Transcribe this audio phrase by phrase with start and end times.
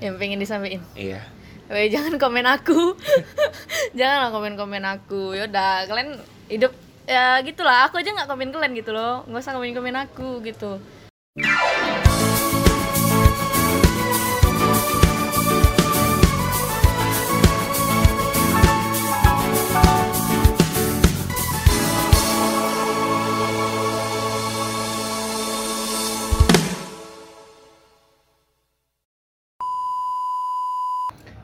[0.00, 0.82] yang pengen disampaikan?
[0.96, 1.20] Iya.
[1.70, 2.98] Weh, jangan komen aku.
[3.98, 5.38] Janganlah komen komen aku.
[5.38, 6.18] Yaudah kalian
[6.50, 6.74] hidup.
[7.06, 7.86] Ya gitulah.
[7.86, 9.22] Aku aja nggak komen kalian gitu loh.
[9.30, 10.82] Nggak usah komen komen aku gitu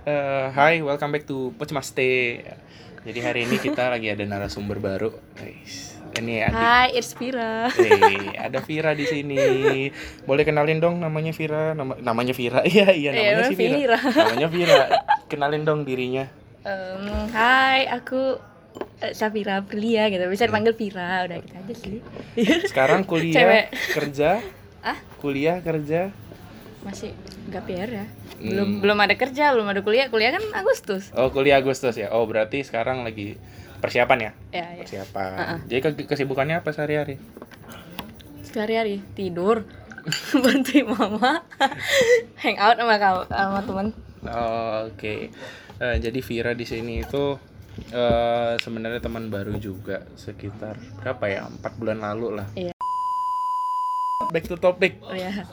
[0.06, 2.38] Eh, Hai, welcome back to Pocmaste.
[3.02, 5.10] Jadi hari ini kita lagi ada narasumber baru.
[5.34, 6.54] Guys, Ini adik.
[6.54, 9.90] Hai it's Vira Eh, ada Vira di sini.
[10.22, 12.62] Boleh kenalin dong namanya Vira, nama namanya Vira.
[12.66, 13.74] Iya, iya namanya Iya, sih Vira.
[13.74, 13.98] Vira.
[13.98, 14.78] Namanya Vira.
[15.26, 16.30] Kenalin dong dirinya.
[16.62, 18.38] Em, Hai aku
[19.02, 21.98] eh, Safira Prilia gitu bisa dipanggil Vira udah gitu aja sih
[22.64, 23.64] Sekarang kuliah, Cewek.
[23.92, 24.30] kerja,
[24.82, 26.14] ah kuliah, kerja.
[26.86, 27.10] Masih
[27.46, 28.06] nggak PR ya
[28.36, 28.52] Hmm.
[28.52, 32.12] belum belum ada kerja belum ada kuliah kuliah kan Agustus Oh, kuliah Agustus ya.
[32.12, 33.32] Oh, berarti sekarang lagi
[33.76, 34.32] persiapan ya?
[34.52, 35.28] ya ya Persiapan.
[35.34, 35.58] Uh-uh.
[35.64, 37.16] Jadi ke- kesibukannya apa sehari-hari?
[38.42, 39.64] sehari-hari tidur
[40.44, 41.40] bantuin mama
[42.44, 43.86] hangout sama kau sama teman
[44.22, 45.32] Oh, Oke,
[45.76, 47.40] Eh, jadi Vira di sini itu
[47.88, 52.48] eh, sebenarnya teman baru juga sekitar berapa ya empat bulan lalu lah.
[52.52, 52.75] Iya.
[54.18, 54.96] Back to topic.
[55.04, 55.28] oh ya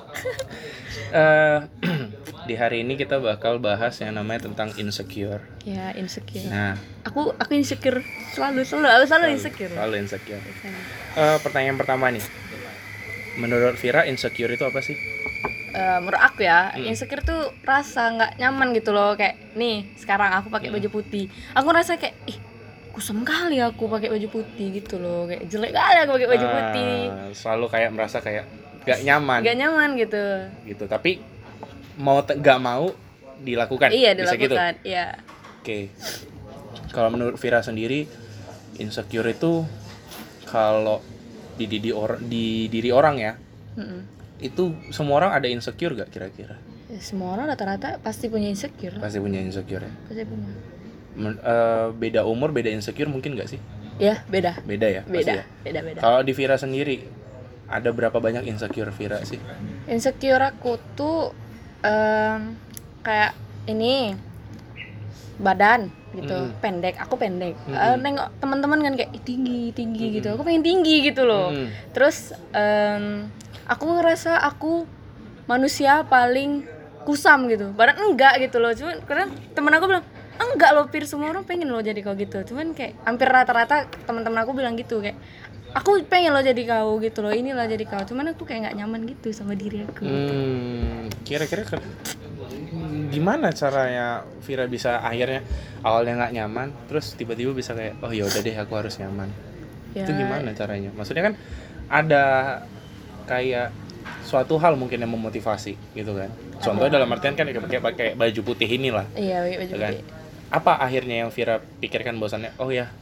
[1.13, 1.59] Eh,
[2.47, 5.43] di hari ini kita bakal bahas yang namanya tentang insecure.
[5.61, 10.41] ya insecure Nah, aku aku insecure selalu selalu aku selalu insecure Selalu insecure.
[11.13, 12.23] Eh, pertanyaan pertama nih,
[13.35, 14.97] menurut Vira insecure itu apa sih?
[15.69, 16.87] Eh, menurut aku ya Hmm.
[16.87, 20.77] insecure tuh rasa nggak nyaman gitu loh kayak nih sekarang aku pakai Hmm.
[20.79, 22.37] baju putih aku rasa kayak ih
[22.93, 26.53] kusam kali aku pakai baju putih gitu loh kayak jelek kali aku pakai baju Ah,
[26.53, 26.93] putih
[27.33, 28.45] Selalu kayak merasa kayak
[28.83, 30.23] gak nyaman nggak nyaman gitu
[30.63, 30.83] gitu.
[30.85, 31.17] Tapi
[31.95, 32.93] mau gak mau
[33.39, 33.89] dilakukan.
[33.89, 34.53] iya Bisa gitu.
[34.53, 35.17] dilakukan iya
[35.59, 35.89] Oke.
[36.89, 38.05] Kalau menurut Vira sendiri,
[38.75, 39.63] insecure itu
[40.45, 40.99] kalau
[41.53, 43.33] di diri orang di diri orang ya,
[43.73, 44.01] Mm-mm.
[44.37, 46.59] itu semua orang ada insecure gak kira-kira?
[46.95, 49.93] Semua orang rata-rata pasti punya insecure Pasti punya insecure ya.
[50.03, 50.51] pasti punya
[51.15, 53.61] Eh, beda umur, beda insecure mungkin gak sih?
[53.95, 55.45] ya beda Beda ya, beda ya.
[55.61, 57.05] beda beda Kalau di Vira sendiri,
[57.67, 59.37] ada berapa banyak insecure Vira sih?
[59.85, 61.29] insecure aku tuh
[61.79, 62.57] em,
[62.99, 64.17] kayak ini
[65.35, 66.57] badan gitu Mm.
[66.57, 67.73] pendek aku pendek Mm-mm.
[67.75, 71.69] Eh, nengok teman-teman kan kayak "Ih, tinggi tinggi gitu aku pengen tinggi gitu loh Hmm.
[71.89, 72.17] terus
[72.51, 73.29] em,
[73.65, 74.85] aku ngerasa aku
[75.45, 76.61] manusia paling
[77.03, 80.05] kusam gitu badan enggak gitu loh cuman karena temen aku bilang
[80.51, 84.41] enggak loh pir semua orang pengen lo jadi kau gitu cuman kayak hampir rata-rata teman-teman
[84.41, 85.15] aku bilang gitu kayak
[85.71, 89.01] aku pengen lo jadi kau gitu loh inilah jadi kau cuman aku kayak nggak nyaman
[89.05, 91.81] gitu sama diri aku Hmm, kira-kira ke-
[93.09, 95.45] gimana caranya Vira bisa akhirnya
[95.81, 99.29] awalnya nggak nyaman, terus tiba-tiba bisa kayak oh ya udah deh aku harus nyaman.
[99.93, 100.89] Ya, Itu gimana caranya?
[100.91, 101.33] Maksudnya kan
[101.87, 102.23] ada
[103.23, 103.69] kayak
[104.25, 106.33] suatu hal mungkin yang memotivasi gitu kan.
[106.59, 109.93] Contohnya dalam artian kan kayak pakai baju putih inilah, iya baju ya kan.
[110.53, 112.53] Apa akhirnya yang Vira pikirkan bosannya?
[112.55, 112.93] Oh ya,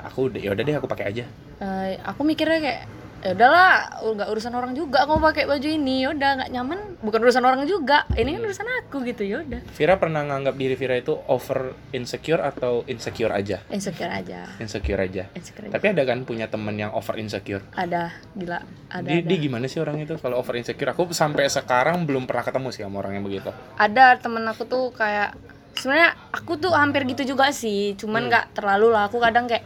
[0.00, 1.24] aku ya udah deh aku pakai aja.
[1.56, 2.82] Eh, aku mikirnya kayak
[3.24, 3.72] ya udahlah
[4.04, 7.64] nggak urusan orang juga aku mau pakai baju ini udah nggak nyaman bukan urusan orang
[7.64, 11.72] juga ini kan urusan aku gitu ya udah Vira pernah nganggap diri Vira itu over
[11.90, 13.64] insecure atau insecure aja?
[13.72, 15.24] insecure aja Insecure aja.
[15.32, 15.72] insecure aja.
[15.72, 17.64] Tapi ada kan punya temen yang over insecure.
[17.72, 18.60] ada gila
[18.92, 19.24] ada Dia, ada.
[19.24, 20.92] dia gimana sih orang itu kalau over insecure?
[20.92, 23.48] Aku sampai sekarang belum pernah ketemu sih sama orang yang begitu.
[23.80, 25.32] ada temen aku tuh kayak
[25.74, 29.06] sebenarnya aku tuh hampir gitu juga sih cuman nggak terlalu lah.
[29.06, 29.62] Aku kadang kayak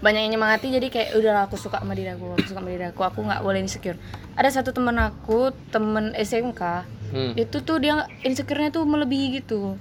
[0.00, 2.88] banyak yang nyemangati jadi kayak udah aku suka sama diri aku aku suka sama diri
[2.88, 4.00] aku aku nggak boleh insecure.
[4.32, 6.62] Ada satu temen aku temen SMK
[7.10, 7.34] Hmm.
[7.34, 9.74] itu tuh dia insecure-nya tuh melebihi gitu.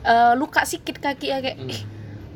[0.00, 1.80] Eh, luka sikit kaki ya kayak ih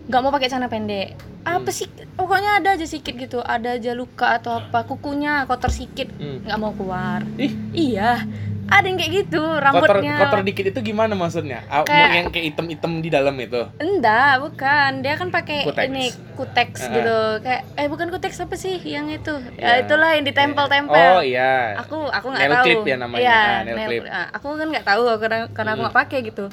[0.06, 1.16] nggak mau pakai celana pendek.
[1.40, 6.12] Apa sih pokoknya ada aja sikit gitu ada aja luka atau apa kukunya kotor sikit
[6.12, 6.44] Hmm.
[6.44, 7.24] nggak mau keluar.
[7.40, 8.28] Ih, iya
[8.70, 11.60] ada yang kayak gitu kotor rambutnya kotor dikit itu gimana maksudnya?
[11.82, 13.60] Kayak- yang kayak item-item di dalam itu.
[13.76, 15.84] enggak bukan dia kan pakai Kutex.
[15.84, 16.92] ini kuteks Ah.
[16.92, 19.76] gitu kayak eh bukan kuteks apa sih yang itu Ya.
[19.76, 21.74] ya itulah yang ditempel-tempel Oh iya.
[21.76, 23.20] aku aku nggak tahu clip ya namanya.
[23.20, 24.02] Iya, Ah, nail nail clip.
[24.06, 25.84] Ah, aku kan nggak tahu karena karena aku Mm.
[25.84, 26.44] nggak pakai gitu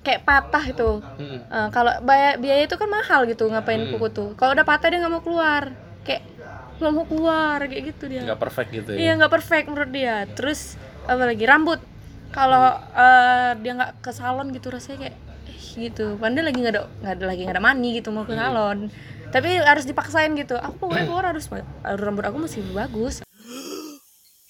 [0.00, 1.38] kayak patah itu Mm-mm.
[1.40, 3.90] Eh, kalau biaya biaya itu kan mahal gitu ngapain Mm.
[3.92, 5.70] kuku tuh kalau udah patah dia nggak mau keluar
[6.02, 6.22] kayak
[6.76, 9.16] nggak mau keluar kayak gitu dia Nggak perfect gitu iya ya.
[9.16, 10.74] nggak perfect menurut dia terus
[11.06, 11.80] apa lagi rambut.
[12.32, 15.16] Kalau eh, dia nggak ke salon gitu rasanya kayak
[15.48, 15.58] eh,
[15.88, 16.16] gitu.
[16.16, 18.88] Padahal lagi nggak ada nggak ada lagi nggak ada money gitu mau ke salon.
[19.32, 20.56] Tapi harus dipaksain gitu.
[20.56, 23.24] Aku pokoknya keluar harus harus rambut aku masih bagus.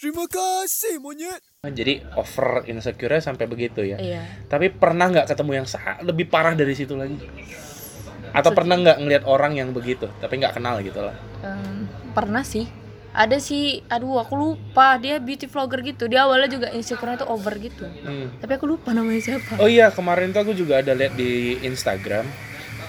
[0.03, 1.39] Terima kasih monyet.
[1.63, 4.03] Jadi over insecure sampai begitu ya.
[4.03, 4.27] iya.
[4.51, 5.67] Tapi pernah nggak ketemu yang
[6.03, 7.15] lebih parah dari situ lagi?
[8.35, 11.15] Atau pernah nggak ngelihat orang yang begitu, tapi nggak kenal gitu lah?
[11.47, 11.87] Em,
[12.19, 12.67] pernah sih
[13.13, 17.55] ada sih aduh aku lupa dia beauty vlogger gitu dia awalnya juga insecure itu over
[17.57, 18.33] gitu Hmm.
[18.41, 22.25] tapi aku lupa namanya siapa Oh iya, kemarin tuh aku juga ada lihat di Instagram.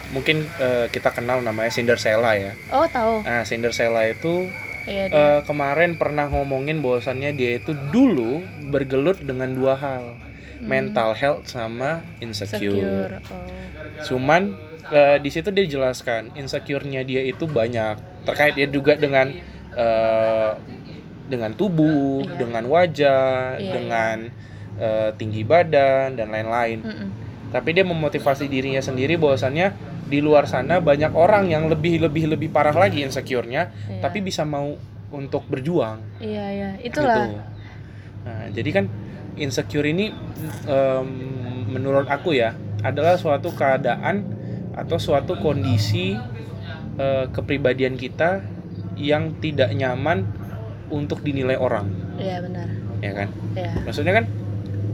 [0.09, 2.53] Mungkin eh, kita kenal namanya Cinderella ya.
[2.69, 4.47] oh tahu Nah, Cinderella itu
[4.85, 8.39] iya dia eh, kemarin pernah ngomongin bahwasannya dia itu dulu
[8.69, 10.15] bergelut dengan dua hal,
[10.61, 12.71] mental health sama insecure.
[12.71, 13.49] secure oh.
[14.05, 14.53] Cuman
[14.87, 19.33] eh, di situ dia jelaskan insecure-nya dia itu banyak terkait dia juga dengan
[19.73, 20.51] eh,
[21.23, 22.35] dengan tubuh, Iya.
[22.37, 24.17] dengan wajah, Iya, dengan
[24.73, 26.79] eh, tinggi badan dan lain-lain.
[26.81, 27.09] Mm-mm.
[27.53, 29.69] Tapi dia memotivasi dirinya sendiri bahwasannya
[30.03, 34.01] di luar sana banyak orang yang lebih lebih lebih parah lagi insecure-nya, Iya.
[34.01, 34.73] tapi bisa mau
[35.09, 36.01] untuk berjuang.
[36.17, 37.41] iya iya itulah Gitu.
[38.23, 38.85] Nah, jadi kan
[39.35, 40.09] insecure ini
[40.65, 41.07] em,
[41.69, 44.25] menurut aku ya adalah suatu keadaan
[44.73, 46.17] atau suatu kondisi
[46.95, 48.41] eh, kepribadian kita
[48.95, 50.25] yang tidak nyaman
[50.87, 52.67] untuk dinilai orang, iya benar
[52.99, 53.27] ya kan?
[53.53, 54.25] iya Maksudnya kan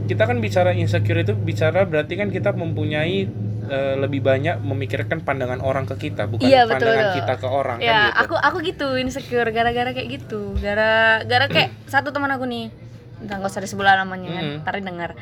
[0.04, 3.28] kita kan bicara insecure itu bicara berarti kan kita mempunyai
[3.62, 7.16] eh, lebih banyak memikirkan pandangan orang ke kita, bukan Iya, betul, pandangan betul.
[7.20, 8.18] kita ke orang kan ya gitu.
[8.18, 12.72] aku aku gitu insecure gara-gara kayak gitu gara gara kayak satu teman aku nih
[13.20, 14.64] entah nggak usah disebut lah namanya kan Mm-mm.
[14.64, 15.12] tarik dengar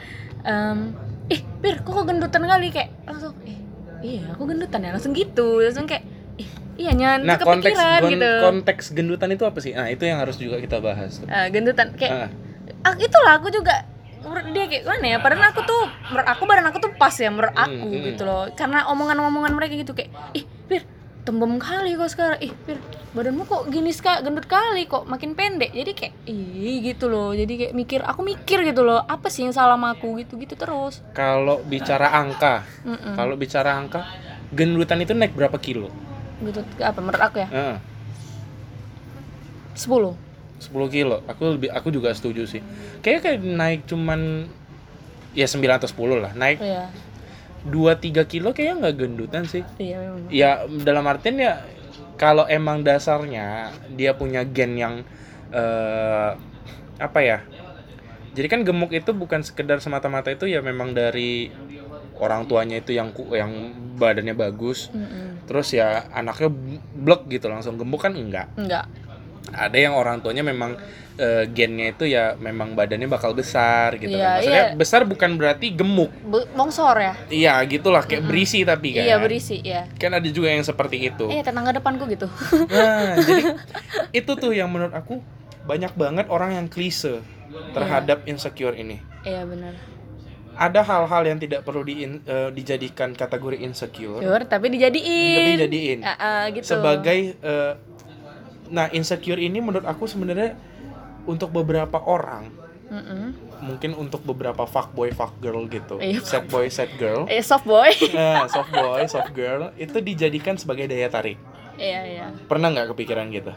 [0.41, 0.95] Em,
[1.27, 3.59] ih pir kok kok gendutan kali kayak langsung eh
[4.01, 6.07] iya aku gendutan ya langsung gitu langsung kayak
[6.79, 9.73] iya nyan Nah, konteks gon- gitu konteks gendutan itu apa sih?
[9.73, 11.19] Nah, itu yang harus juga kita bahas.
[11.21, 12.31] Eh, gendutan kayak Ah.
[12.85, 13.75] ah, itulah aku juga
[14.51, 17.55] dia kayak mana ya padahal aku tuh menurut aku badan aku tuh pas ya menurut
[17.55, 18.07] aku Hmm, hmm.
[18.09, 20.83] gitu loh karena omongan-omongan mereka gitu kayak ih pir
[21.23, 22.77] tembem kali kok sekarang ih pir
[23.09, 27.49] badanmu kok gini sekali gendut kali kok makin pendek jadi kayak ih gitu loh jadi
[27.49, 31.01] kayak mikir aku mikir gitu loh apa sih yang salah sama aku gitu gitu terus
[31.13, 32.67] Kalau bicara angka,
[33.15, 34.03] kalau bicara angka,
[34.51, 35.89] gendutan itu naik berapa kilo?
[36.45, 37.77] Gitu apa menurut aku ya Heeh,
[39.75, 40.15] 10
[40.59, 41.23] 10 kilo.
[41.31, 42.59] Aku lebih aku juga setuju sih.
[42.99, 44.51] Kayak kayak naik cuman
[45.31, 46.35] ya 9 atau 10 lah.
[46.35, 46.91] Naik iya
[47.67, 49.63] 2 3 kilo kayaknya nggak gendutan sih.
[49.79, 51.63] iya memang Ya dalam artian ya
[52.19, 54.95] kalau emang dasarnya dia punya gen yang
[55.55, 56.31] eh,
[56.99, 57.39] apa ya?
[58.35, 61.51] Jadi kan gemuk itu bukan sekedar semata-mata itu ya memang dari
[62.19, 64.91] orang tuanya itu yang yang badannya bagus.
[64.91, 65.28] Mm-mm.
[65.49, 66.53] Terus ya anaknya
[66.95, 68.53] blek gitu langsung gemuk kan enggak.
[68.55, 68.85] enggak
[69.49, 70.77] Ada yang orang tuanya memang
[71.17, 74.33] eh, gennya itu ya memang badannya bakal besar gitu Iya, kan.
[74.37, 74.77] Maksudnya iya.
[74.77, 76.13] besar bukan berarti gemuk.
[76.23, 79.03] Bu- bongsor ya Iya, gitulah kayak berisi tapi kan.
[79.03, 81.27] iya berisi ya Kan ada juga yang seperti itu.
[81.27, 82.29] eh tetangga depanku gitu
[82.69, 83.43] Nah, jadi
[84.21, 85.19] itu tuh yang menurut aku
[85.65, 87.19] banyak banget orang yang klise
[87.73, 89.01] terhadap insecure ini.
[89.21, 89.75] iya benar
[90.59, 95.33] Ada hal-hal yang tidak perlu di, eh, dijadikan kategori insecure, Sure, tapi dijadiin.
[95.33, 96.67] tapi dijadiin Ah, ah, gitu.
[96.69, 97.73] sebagai eh,
[98.69, 100.59] nah insecure ini menurut aku sebenarnya
[101.25, 102.51] untuk beberapa orang
[102.85, 103.33] Mm-mm.
[103.61, 107.89] mungkin untuk beberapa fuckboy fuckgirl gitu Iya, sad boy sad girl Eh, soft boy.
[108.11, 111.37] nah, soft boy soft girl itu dijadikan sebagai daya tarik
[111.77, 112.27] Iya, iya.
[112.45, 113.53] pernah nggak kepikiran gitu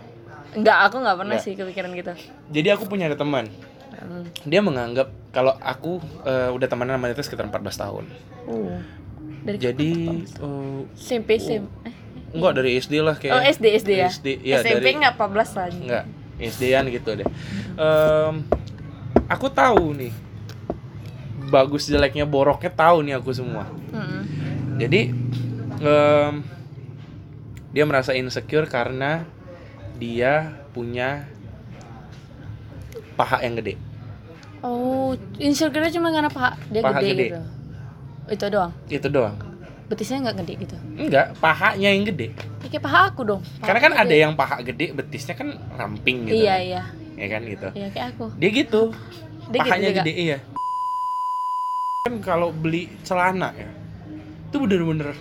[0.51, 1.45] Enggak, aku nggak pernah Nggak.
[1.45, 2.13] sih kepikiran gitu.
[2.49, 3.47] jadi aku punya ada teman
[4.01, 4.25] Hmm.
[4.43, 8.05] dia menganggap kalau aku eh, udah temenan sama dia itu sekitar 14 tahun
[8.41, 8.81] Uh.
[9.41, 9.91] Dari jadi
[10.25, 11.69] eh, SMP, SMP.
[11.85, 11.93] Eh,
[12.31, 14.09] enggak dari SD lah kayak Oh, SD, SD ya.
[14.09, 15.79] SD, iya, SMP dari- nggak 14 lagi.
[15.79, 16.05] Enggak,
[16.41, 17.27] SD-an gitu deh.
[17.73, 18.33] Em,
[19.27, 20.13] aku tahu nih,
[21.47, 23.69] bagus jeleknya boroknya tahu nih aku semua.
[23.91, 24.21] Mm-mm.
[24.77, 25.13] Jadi
[25.79, 26.33] em,
[27.69, 29.25] dia merasa insecure karena
[29.95, 31.29] dia punya
[33.13, 33.77] paha yang gede.
[34.61, 37.25] Oh, insecure cuma karena paha dia Paha gede, gede.
[37.27, 37.39] gitu.
[38.29, 38.71] Itu doang.
[38.87, 39.35] Itu doang.
[39.85, 40.75] Betisnya nggak gede gitu.
[40.95, 42.27] Enggak, pahanya yang gede.
[42.61, 43.41] Ya, kayak paha aku dong.
[43.57, 44.17] Paha Karena kan aku ada gede.
[44.19, 46.37] yang paha gede, betisnya kan ramping gitu.
[46.39, 46.81] Iya, iya.
[47.17, 47.67] Ya kan gitu.
[47.73, 48.25] Iya, kayak aku.
[48.35, 48.81] Dia gitu.
[49.49, 50.01] Dia gitu pahanya juga.
[50.01, 50.37] gede iya
[52.01, 53.69] kan kalau beli celana ya
[54.47, 55.13] itu bener-bener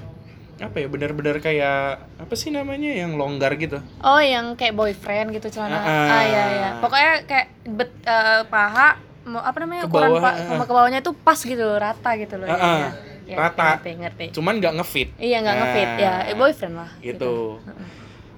[0.57, 1.77] apa ya bener-bener kayak
[2.17, 5.77] apa sih namanya yang longgar gitu Oh, yang kayak boyfriend gitu celana.
[5.77, 6.23] Ah, Ah, ah.
[6.23, 6.71] iya iya.
[6.81, 9.83] Pokoknya kayak bet, eh, paha apa namanya?
[9.83, 12.47] Ke ukuran bawah, ah, sama ke bawahnya tuh pas gitu, rata gitu loh.
[12.47, 12.57] Ah.
[12.57, 12.91] iya.
[13.23, 13.79] Iya, Rata.
[13.79, 14.25] Ngerti, ngerti.
[14.33, 15.89] cuman nggak ngefit Iya, nggak Nah, ngefit.
[15.97, 16.91] Ya, eh, boyfriend lah.
[16.99, 17.63] gitu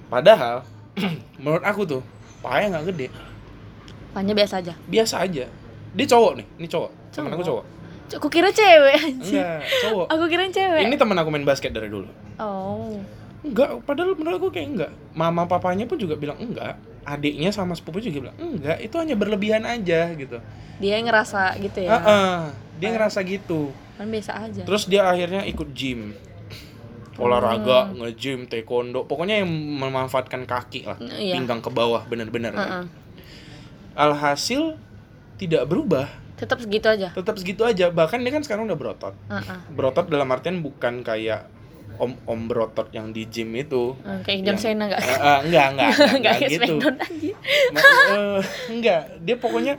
[0.05, 0.61] padahal
[1.41, 2.01] menurut aku tuh
[2.39, 3.07] pahanya nggak gede
[4.13, 4.73] Pahanya biasa aja.
[4.85, 5.45] biasa aja
[5.89, 7.65] dia cowok nih ini cowok temen aku Cowok.
[7.65, 7.65] cowok
[8.13, 9.41] Aku kira cewek anjir.
[9.41, 10.81] enggak cowok Aku kira cewek.
[10.85, 12.05] ini temen aku main basket dari dulu
[12.37, 13.01] Oh.
[13.41, 17.99] enggak padahal menurut aku kayak enggak mama papanya pun juga bilang enggak adiknya sama sepupu
[17.99, 20.39] juga bilang enggak itu hanya berlebihan aja gitu.
[20.79, 21.89] Dia yang ngerasa gitu ya?
[21.99, 22.35] Heeh,
[22.79, 23.71] dia ngerasa gitu.
[23.99, 24.63] Kan biasa aja.
[24.65, 26.15] Terus dia akhirnya ikut gym.
[27.13, 31.37] Olahraga nge-gym taekwondo pokoknya yang memanfaatkan kaki lah Iya.
[31.37, 32.65] pinggang ke bawah bener-bener kan.
[32.65, 32.85] Heeh.
[33.93, 34.73] alhasil
[35.37, 36.09] tidak berubah.
[36.33, 37.13] Tetap segitu aja?
[37.13, 39.13] Tetap segitu aja bahkan dia kan sekarang udah berotot.
[39.29, 39.59] Heeh.
[39.69, 41.45] berotot dalam artian bukan kayak
[41.95, 43.93] om om berotot yang di gym itu.
[43.99, 46.75] Eh, kayak John Yang- Cena enggak Eh, eh, enggak enggak enggak, enggak gitu.
[47.69, 49.73] Ma- eh, enggak dia pokoknya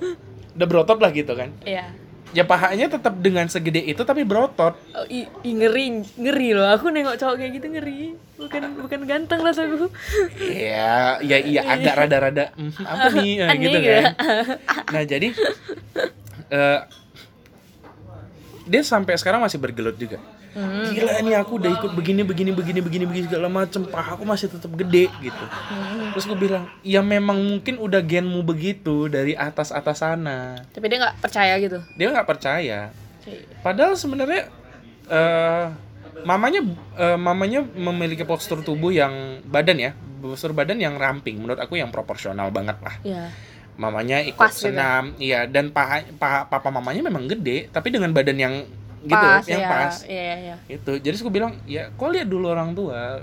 [0.53, 1.51] udah berotot lah gitu kan.
[1.63, 1.87] Iya.
[2.31, 6.67] Ya pahanya tetap dengan segede itu tapi berotot Oh, i, i, ngeri ngeri loh.
[6.69, 8.01] Aku nengok cowok kayak gitu ngeri.
[8.35, 9.87] Bukan bukan ganteng rasaku
[10.37, 13.39] Iya, ya iya agak rada-rada "Hmm, apa nih?
[13.39, 14.03] Nah, Aneh gitu kan.
[14.91, 15.29] Nah, jadi
[16.51, 16.81] eh
[18.65, 20.19] dia sampai sekarang masih bergelut juga.
[20.55, 20.87] Hmm.
[20.95, 24.47] Gila nih aku udah ikut begini begini begini begini begini segala macem paha aku masih
[24.47, 25.45] tetap gede gitu.
[25.51, 26.15] Hmm.
[26.15, 31.19] Terus gue bilang, "Ya memang mungkin udah genmu begitu dari atas-atas sana." tapi dia nggak
[31.19, 32.95] percaya gitu Dia nggak percaya.
[33.67, 34.47] Padahal sebenarnya
[35.11, 35.67] eh
[36.23, 36.61] mamanya
[36.97, 39.91] eh, mamanya memiliki postur tubuh yang badan ya,
[40.23, 41.43] postur badan yang ramping.
[41.43, 42.97] Menurut aku yang proporsional banget lah.
[43.03, 43.27] ya
[43.75, 44.71] Mamanya ikut Pas gitu.
[44.71, 48.55] senam, iya dan paha, paha papa mamanya memang gede, tapi dengan badan yang
[49.05, 49.95] gitu, pas yang ya pas.
[50.05, 50.93] iya iya iya Itu.
[50.97, 53.21] Jadi aku bilang, ya kau lihat dulu orang tua.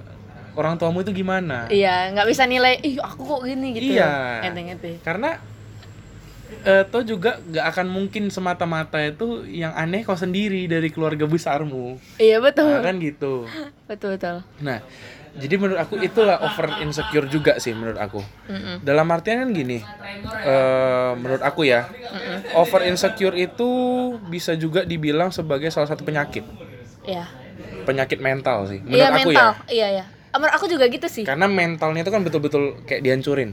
[0.51, 1.71] Orang tuamu itu gimana?
[1.71, 4.43] iya nggak bisa nilai ih aku kok gini gitu Iya.
[4.43, 5.39] enteng enteng Karena
[6.61, 11.95] eh toh juga gak akan mungkin semata-mata itu yang aneh kau sendiri dari keluarga besarmu.
[12.19, 13.47] iya betul Nah, kan gitu.
[13.89, 14.83] betul betul Nah,
[15.31, 18.19] jadi menurut aku itulah over insecure juga sih menurut aku.
[18.51, 18.83] Mm-mm.
[18.83, 19.79] Dalam artian kan gini,
[20.43, 21.87] eh menurut aku ya,
[22.55, 23.69] over insecure itu
[24.27, 26.43] bisa juga dibilang sebagai salah satu penyakit,
[27.07, 27.25] iya
[27.87, 28.83] penyakit mental sih.
[28.83, 32.11] Menurut iya aku mental ya, iya iya menurut aku juga gitu sih karena mentalnya itu
[32.11, 33.51] kan betul-betul kayak dihancurin,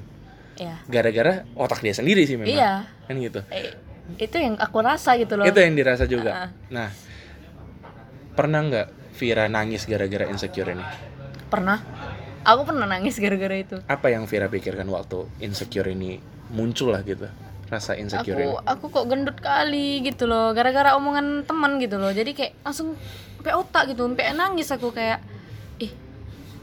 [0.63, 2.55] iya gara-gara otak dia sendiri sih memang.
[2.55, 2.73] iya
[3.11, 3.43] Kan gitu.
[3.51, 3.75] Eh,
[4.19, 6.31] itu yang aku rasa gitu loh Itu yang dirasa juga.
[6.47, 6.51] Ah.
[6.71, 6.89] Nah,
[8.39, 8.87] pernah nggak
[9.19, 11.08] Vira nangis gara-gara insecure ini?
[11.49, 11.81] Pernah
[12.41, 16.17] aku pernah nangis gara-gara itu Apa yang Vira pikirkan waktu insecure ini
[16.49, 17.29] muncul lah gitu?
[17.67, 18.49] Rasa insecure ini.
[18.49, 22.97] aku aku kok gendut kali gitu loh gara-gara omongan teman gitu loh jadi kayak langsung
[23.35, 25.21] sampai otak gitu sampai nangis aku kayak
[25.79, 25.93] ih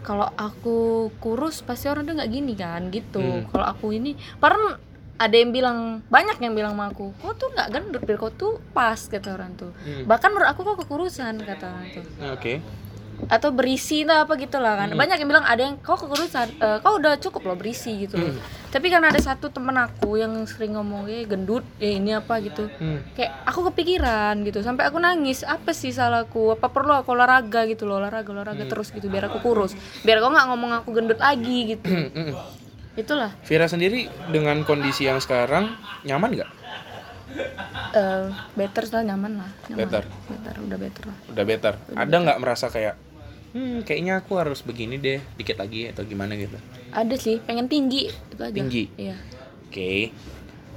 [0.01, 0.77] kalau aku
[1.15, 3.46] kurus pasti orang tuh nggak gini kan gitu Hmm.
[3.48, 4.82] kalau aku ini padahal
[5.15, 5.77] ada yang bilang
[6.08, 9.54] banyak yang bilang sama aku kau tuh nggak gendut biar kau tuh pas kata orang
[9.54, 10.04] tuh Hmm.
[10.04, 12.54] bahkan menurut aku kok kekurusan kata orang tuh Oke.
[13.31, 14.93] Atau berisi lah apa gitu lah kan.
[14.93, 18.19] Banyak yang bilang ada yang kau kekurusan eh, kau udah cukup loh berisi gitu.
[18.19, 18.36] Loh
[18.75, 22.67] tapi karena ada satu temen aku yang sering ngomong eh gendut eh ini apa gitu.
[22.75, 23.00] Hmm.
[23.15, 26.51] kayak aku kepikiran gitu sampai aku nangis apa sih salahku?
[26.51, 27.63] Apa perlu aku olahraga?
[27.72, 31.24] gitu loh olahraga olahraga terus gitu biar aku kurus biar kau nggak ngomong aku gendut
[31.24, 31.88] lagi gitu.
[31.88, 32.34] Hmm, hmm.
[33.00, 33.31] itulah.
[33.48, 35.72] Vira sendiri dengan kondisi yang sekarang
[36.03, 36.51] nyaman nggak?
[37.96, 39.80] Eh better lah nyaman lah nyaman.
[39.84, 40.04] Better.
[40.27, 41.74] better udah better lah Udah better.
[41.94, 42.96] Ada nggak merasa kayak,
[43.51, 46.56] hmm kayaknya aku harus begini deh, dikit lagi atau gimana gitu?
[46.92, 48.88] ada sih pengen tinggi itu aja Tinggi?
[48.96, 49.20] iya
[49.68, 50.08] Oke.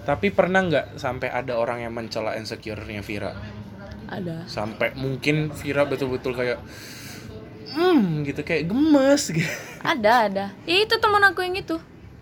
[0.02, 3.30] Tapi pernah nggak sampai ada orang yang mencela insecure-nya Vira?
[4.08, 6.58] ada Sampai mungkin Vira betul-betul kayak,
[7.70, 9.46] hmm gitu kayak gemes gitu.
[9.78, 11.76] ada ada ya itu teman aku yang itu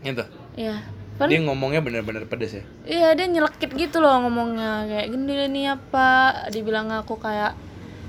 [0.04, 0.24] Gitu.
[0.54, 0.76] Iya.
[1.16, 2.64] Kan Dia ngomongnya bener-bener pedes ya.
[2.84, 4.84] iya dia nyelekit gitu loh ngomongnya.
[4.84, 6.08] Kayak gini nih apa?
[6.48, 7.56] Dibilang aku kayak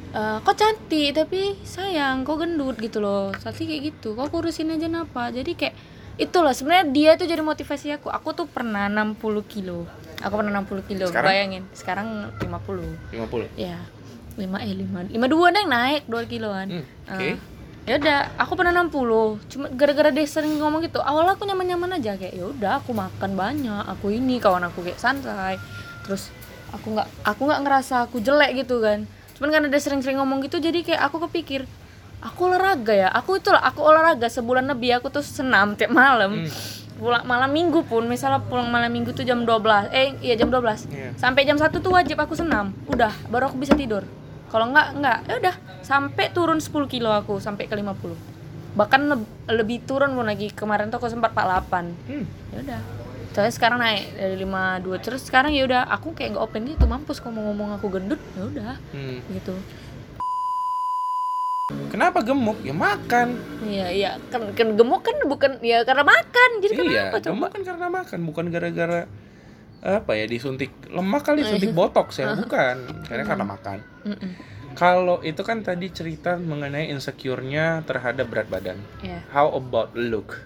[0.10, 3.32] "Eh, kok cantik tapi sayang kok gendut gitu loh.
[3.36, 5.76] Sati kayak gitu kok kurusin aja napa jadi kayak
[6.18, 8.10] itulah sebenarnya dia itu jadi motivasi aku.
[8.10, 9.88] Aku tuh pernah 60 kilo.
[10.20, 11.30] Aku pernah 60 kilo Sekarang?
[11.30, 11.64] bayangin.
[11.72, 13.48] Sekarang 50 50.
[13.56, 13.78] ya
[14.36, 16.68] 5 eh 5 52 ada yang naik 2 kiloan.
[16.72, 17.30] Hmm, oke.
[17.88, 22.20] Ya udah aku pernah 60 cuma gara-gara dia sering ngomong gitu awal aku nyaman-nyaman aja
[22.20, 25.56] kayak ya udah aku makan banyak aku ini kawan aku kayak santai.
[26.04, 26.28] Terus
[26.70, 29.08] aku nggak aku nggak ngerasa aku jelek gitu kan.
[29.34, 31.64] Cuman karena dia sering-sering ngomong gitu jadi kayak aku kepikir
[32.20, 33.10] aku olahraga ya?
[33.16, 36.44] Aku itulah aku olahraga sebulan lebih aku tuh senam tiap malam.
[36.98, 40.90] Pulang malam minggu pun misalnya pulang malam minggu tuh jam 12 eh iya jam 12
[40.90, 41.14] Iya.
[41.14, 42.76] sampai jam 1 tuh wajib aku senam.
[42.90, 44.04] Udah baru aku bisa tidur
[44.48, 48.16] kalau enggak enggak ya udah sampai turun 10 kilo aku sampai ke 50
[48.74, 50.54] bahkan leb- lebih turun pun lagi.
[50.54, 52.26] Kemarin tuh aku sempat 48 Hmm.
[52.54, 52.82] ya udah.
[53.28, 56.86] Terus sekarang naik dari 52 terus sekarang ya udah aku kayak nggak open gitu.
[56.86, 58.22] Mampus kalau mau ngomong aku gendut.
[58.34, 58.74] Ya udah.
[58.94, 59.18] Hmm.
[59.28, 59.58] gitu.
[61.90, 62.64] Kenapa gemuk?
[62.64, 63.36] Ya makan.
[63.66, 64.12] iya iya.
[64.30, 66.50] Kan, kan gemuk kan bukan ya karena makan.
[66.64, 67.32] Jadi iya, kenapa coba?
[67.34, 69.02] gemuk kan karena makan, bukan gara-gara
[69.80, 72.76] apa ya disuntik lemak kali suntik botox ya, bukan.
[73.04, 73.78] Karena karena makan.
[74.74, 78.78] Kalau itu kan tadi cerita mengenai insecure-nya terhadap berat badan.
[79.00, 80.38] Iya, How about look?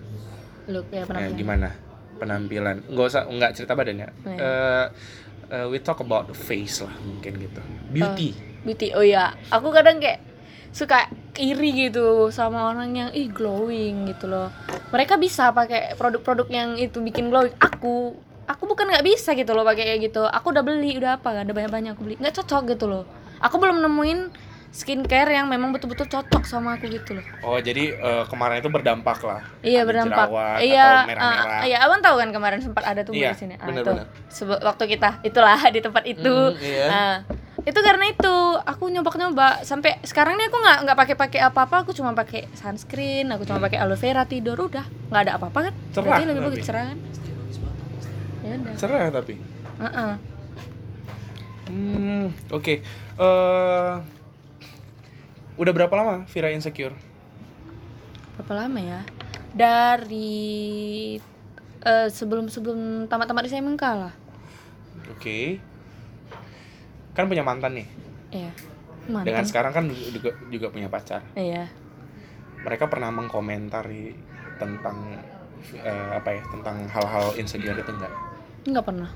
[0.63, 1.35] look ya Eh, penampilan.
[1.35, 1.69] gimana?
[2.13, 4.37] penampilan nggak usah nggak cerita badan ya Iya.
[4.37, 4.85] Eh,
[5.51, 7.57] eh, we talk about the face lah mungkin gitu
[7.89, 10.21] beauty beauty oh ya aku kadang kayak
[10.69, 14.53] suka iri gitu sama orang yang ih glowing gitu loh
[14.93, 19.61] mereka bisa pakai produk-produk yang itu bikin glowing aku aku bukan nggak bisa gitu loh
[19.61, 22.85] pakai kayak gitu aku udah beli udah apa ada banyak-banyak aku beli nggak cocok gitu
[22.85, 23.03] loh
[23.37, 24.19] aku belum nemuin
[24.71, 29.19] skincare yang memang betul-betul cocok sama aku gitu loh oh jadi eh, kemarin itu berdampak
[29.19, 30.25] lah Iya Ada berdampak.
[30.25, 33.37] jerawat Iya, atau merah-merah ah, iya, abang tahu kan kemarin sempat ada tuh Iya, di
[33.37, 33.55] sini.
[33.55, 33.91] Ah, itu.
[34.27, 36.35] Sebe- waktu kita itulah di tempat itu.
[36.49, 36.85] Mm, iya.
[36.87, 37.15] Ah,
[37.61, 42.15] itu karena itu aku nyoba-nyoba sampai sekarang nih aku nggak nggak pakai-pakai apa-apa, aku cuma
[42.15, 44.81] pakai sunscreen, aku cuma pakai aloe vera tidur udah,
[45.11, 45.73] nggak ada apa-apa kan?
[45.75, 45.93] Hmm.
[45.93, 46.65] Cerah lebih bagus tapi.
[46.65, 46.97] cerah kan?
[48.53, 48.75] Udah.
[48.75, 49.35] cerah tapi
[49.77, 50.13] Heeh.
[51.67, 52.75] hmm oke
[53.13, 53.93] Eh,
[55.53, 56.95] udah berapa lama Vira insecure
[58.33, 58.99] Berapa lama ya?
[59.51, 61.19] Dari
[61.79, 64.13] eh, sebelum-sebelum tamat-tamat SMK lah.
[65.07, 65.59] oke
[67.11, 67.87] kan punya mantan nih
[68.31, 68.51] Iya.
[69.05, 71.67] Mana dengan sekarang kan juga juga punya pacar Iya.
[72.61, 74.15] mereka pernah mengkomentari
[74.55, 75.19] tentang
[75.75, 78.13] eh, apa ya tentang hal-hal insecure itu enggak
[78.63, 79.11] Nggak pernah.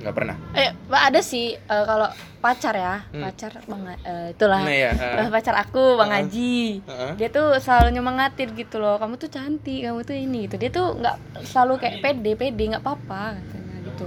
[0.00, 2.08] nggak pernah Eh, Pak, ada sih eh, kalau
[2.40, 3.20] pacar ya, Hmm.
[3.20, 4.64] pacar Bang eh, itulah.
[4.64, 6.24] nah ya Eh, pacar aku Bang Heeh.
[6.24, 6.58] Haji.
[6.80, 7.12] Heeh.
[7.14, 8.96] Dia tuh selalu nyemangatin gitu loh.
[8.96, 10.56] Kamu tuh cantik, kamu tuh ini gitu.
[10.56, 14.06] Dia tuh nggak selalu kayak pede, pede nggak apa-apa katanya gitu.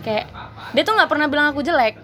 [0.00, 0.24] Kayak
[0.70, 1.96] dia tuh nggak pernah bilang aku jelek.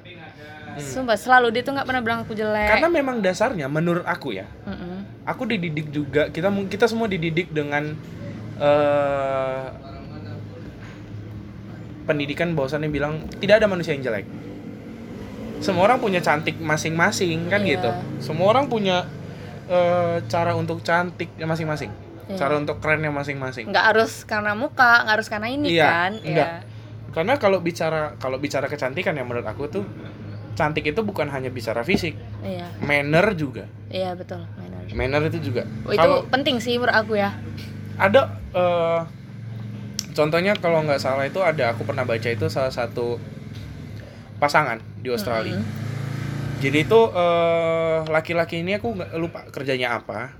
[0.78, 2.56] Sumpah selalu dia tuh nggak pernah bilang aku jelek.
[2.62, 2.72] Hmm.
[2.74, 5.24] karena memang dasarnya menurut aku ya Mm-mm.
[5.24, 7.96] aku dididik juga kita kita semua dididik dengan
[8.58, 9.60] eh
[12.06, 14.24] pendidikan bahwasannya bilang tidak ada manusia yang jelek
[15.58, 17.76] semua orang punya cantik masing-masing kan Iya.
[17.76, 17.90] gitu
[18.22, 19.08] semua orang punya
[19.66, 21.90] eh, cara untuk cantik masing-masing
[22.26, 22.36] Iya.
[22.36, 26.12] cara untuk kerennya masing-masing nggak harus karena muka, nggak harus karena ini Iya, kan.
[26.20, 26.50] enggak.
[26.52, 26.74] Iya.
[27.10, 29.84] karena kalau bicara kalau bicara kecantikan ya menurut aku tuh
[30.52, 32.68] cantik itu bukan hanya bicara fisik Iya.
[32.78, 34.44] manner juga Iya betul.
[34.54, 34.84] Manner.
[34.92, 37.32] manner itu juga Oh, itu kalau penting sih menurut aku ya.
[37.96, 39.00] ada eh,
[40.16, 43.20] contohnya kalau nggak salah itu ada aku pernah baca itu salah satu
[44.36, 45.56] pasangan di Australia.
[45.56, 45.84] Mm-mm.
[46.56, 50.32] jadi itu eh, laki-laki ini aku nggak lupa kerjanya apa.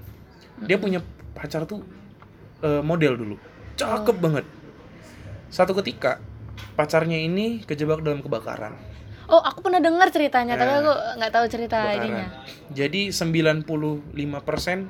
[0.64, 1.84] Dia punya pacar tuh
[2.60, 3.36] eh, model dulu.
[3.76, 4.48] Cakep banget.
[5.52, 6.16] Satu ketika
[6.72, 8.72] pacarnya ini kejebak dalam kebakaran.
[9.26, 12.00] Oh, aku pernah dengar ceritanya, tapi Nah, aku nggak tahu cerita kebakaran.
[12.00, 12.26] ininya.
[12.70, 14.86] jadi 95%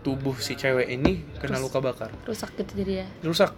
[0.00, 2.10] tubuh si cewek ini kena luka bakar.
[2.24, 3.06] Rusak gitu jadi ya.
[3.20, 3.52] rusak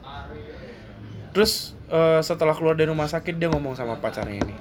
[1.32, 1.52] terus
[1.86, 4.54] eh, setelah keluar dari rumah sakit dia ngomong sama pacarnya ini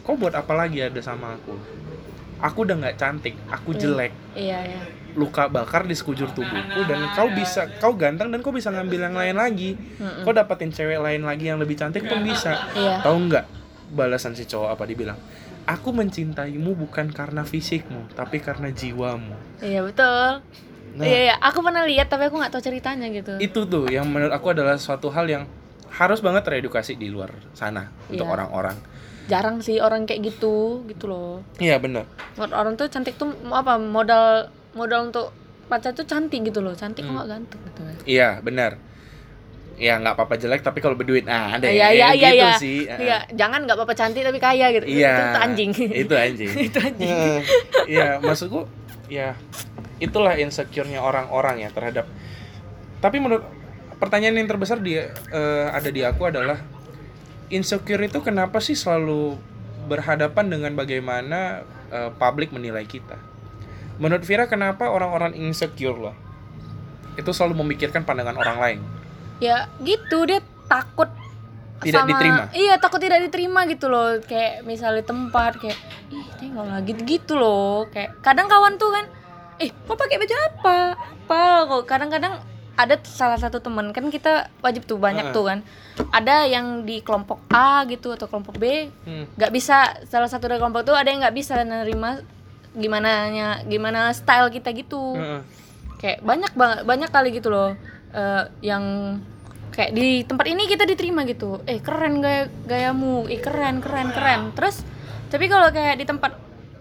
[0.00, 1.54] kau buat apa lagi ada sama aku
[2.38, 4.80] aku udah nggak cantik aku jelek Iya, iya.
[5.12, 9.14] luka bakar di sekujur tubuhku dan kau bisa kau ganteng dan kau bisa ngambil yang
[9.14, 10.22] lain lagi Mm-mm.
[10.22, 12.98] kau dapetin cewek lain lagi yang lebih cantik pun bisa Iya.
[13.00, 13.44] tahu nggak
[13.90, 15.18] balasan si cowok apa dibilang
[15.62, 20.42] aku mencintaimu bukan karena fisikmu tapi karena jiwamu Iya, betul.
[20.92, 23.38] nah Iya, iya, aku pernah lihat tapi aku nggak tahu ceritanya gitu.
[23.38, 25.44] itu tuh yang menurut aku adalah suatu hal yang
[25.92, 28.32] harus banget teredukasi di luar sana untuk Iya.
[28.32, 28.76] orang-orang
[29.22, 31.46] Jarang sih orang kayak gitu, gitu loh.
[31.56, 32.10] iya Menurut
[32.50, 33.76] Orang tuh cantik tuh mau apa?
[33.76, 35.30] Modal modal untuk
[35.64, 36.74] pacar tuh cantik gitu loh.
[36.74, 37.16] Cantik kok Hmm.
[37.16, 37.96] nggak ganteng gitu kan.
[38.02, 38.72] iya benar
[39.74, 42.50] ya nggak apa-apa jelek tapi kalau berduit nah ada Iya, iya, iya, gitu iya.
[42.56, 44.84] sih Iya, jangan nggak apa-apa cantik tapi kaya gitu.
[44.86, 45.70] iya Itu, itu anjing.
[45.96, 47.08] itu anjing itu anjing.
[47.08, 47.40] Eh,
[47.88, 48.66] iya maksudku
[49.06, 49.38] ya
[49.96, 52.10] itulah insecure-nya orang-orang ya terhadap
[52.98, 53.46] tapi menurut
[54.02, 56.58] pertanyaan yang terbesar dia eh, ada di aku adalah
[57.54, 59.38] insecure itu kenapa sih selalu
[59.86, 61.62] berhadapan dengan bagaimana
[61.94, 63.14] eh, publik menilai kita?
[64.02, 66.16] Menurut Vira kenapa orang-orang insecure loh?
[67.14, 68.78] Itu selalu memikirkan pandangan orang lain.
[69.38, 70.26] Ya gitu.
[70.26, 71.06] Dia takut
[71.82, 72.46] Tidak diterima?
[72.54, 74.18] iya takut tidak diterima gitu loh.
[74.26, 75.78] Kayak misalnya tempat kayak
[76.42, 77.86] ih lah gitu gitu loh.
[77.90, 79.04] Kayak kadang kawan tuh kan
[79.62, 80.78] eh kok pakai baju apa?
[80.98, 81.82] Apa kok?
[81.86, 85.36] Kadang-kadang ada salah satu teman kan kita wajib tuh banyak Heeh.
[85.36, 85.58] tuh kan
[86.08, 89.36] ada yang di kelompok A gitu atau kelompok B hmm.
[89.36, 92.24] nggak bisa salah satu dari kelompok tuh ada yang nggak bisa nerima
[92.72, 95.40] gimana nya gimana style kita gitu Heeh.
[96.00, 97.76] kayak banyak banget banyak kali gitu loh
[98.16, 98.84] eh, yang
[99.72, 104.40] kayak di tempat ini kita diterima gitu eh keren gaya gayamu eh keren keren keren
[104.56, 104.84] terus
[105.28, 106.32] tapi kalau kayak di tempat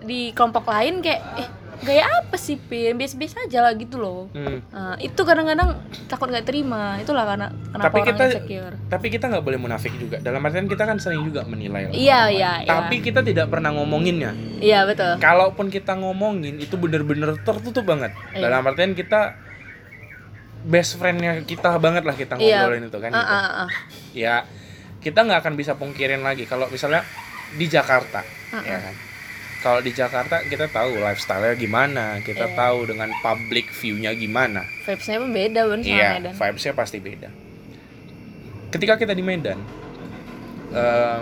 [0.03, 1.49] di kelompok lain kayak eh
[1.81, 4.61] gaya apa sih pin biasa-biasa aja lah gitu loh Hmm.
[4.67, 5.73] Nah, itu kadang-kadang
[6.05, 9.93] takut nggak terima itulah karena kenapa Tapi orang kita- insecure tapi kita nggak boleh munafik
[9.93, 12.35] juga dalam artian kita kan sering juga menilai orang iya lain.
[12.35, 17.83] iya iya tapi kita tidak pernah ngomonginnya iya betul kalaupun kita ngomongin itu bener-bener tertutup
[17.83, 18.45] banget Iya.
[18.45, 19.35] dalam artian kita
[20.63, 22.61] best friendnya kita banget lah kita Iya.
[22.61, 23.33] ngobrolin itu kan Ah, gitu.
[23.33, 23.69] ah, ah.
[24.13, 24.35] ya
[24.99, 27.01] kita nggak akan bisa pungkirin lagi kalau misalnya
[27.51, 28.21] di Jakarta
[28.61, 28.95] ya kan
[29.61, 32.57] kalau di Jakarta kita tahu lifestyle-nya gimana kita Iya.
[32.57, 36.33] tahu dengan public view-nya gimana Vibes-nya pun beda bener sama iya Medan.
[36.33, 37.29] vibes-nya pasti beda
[38.69, 39.59] ketika kita di Medan
[40.71, 41.19] eh,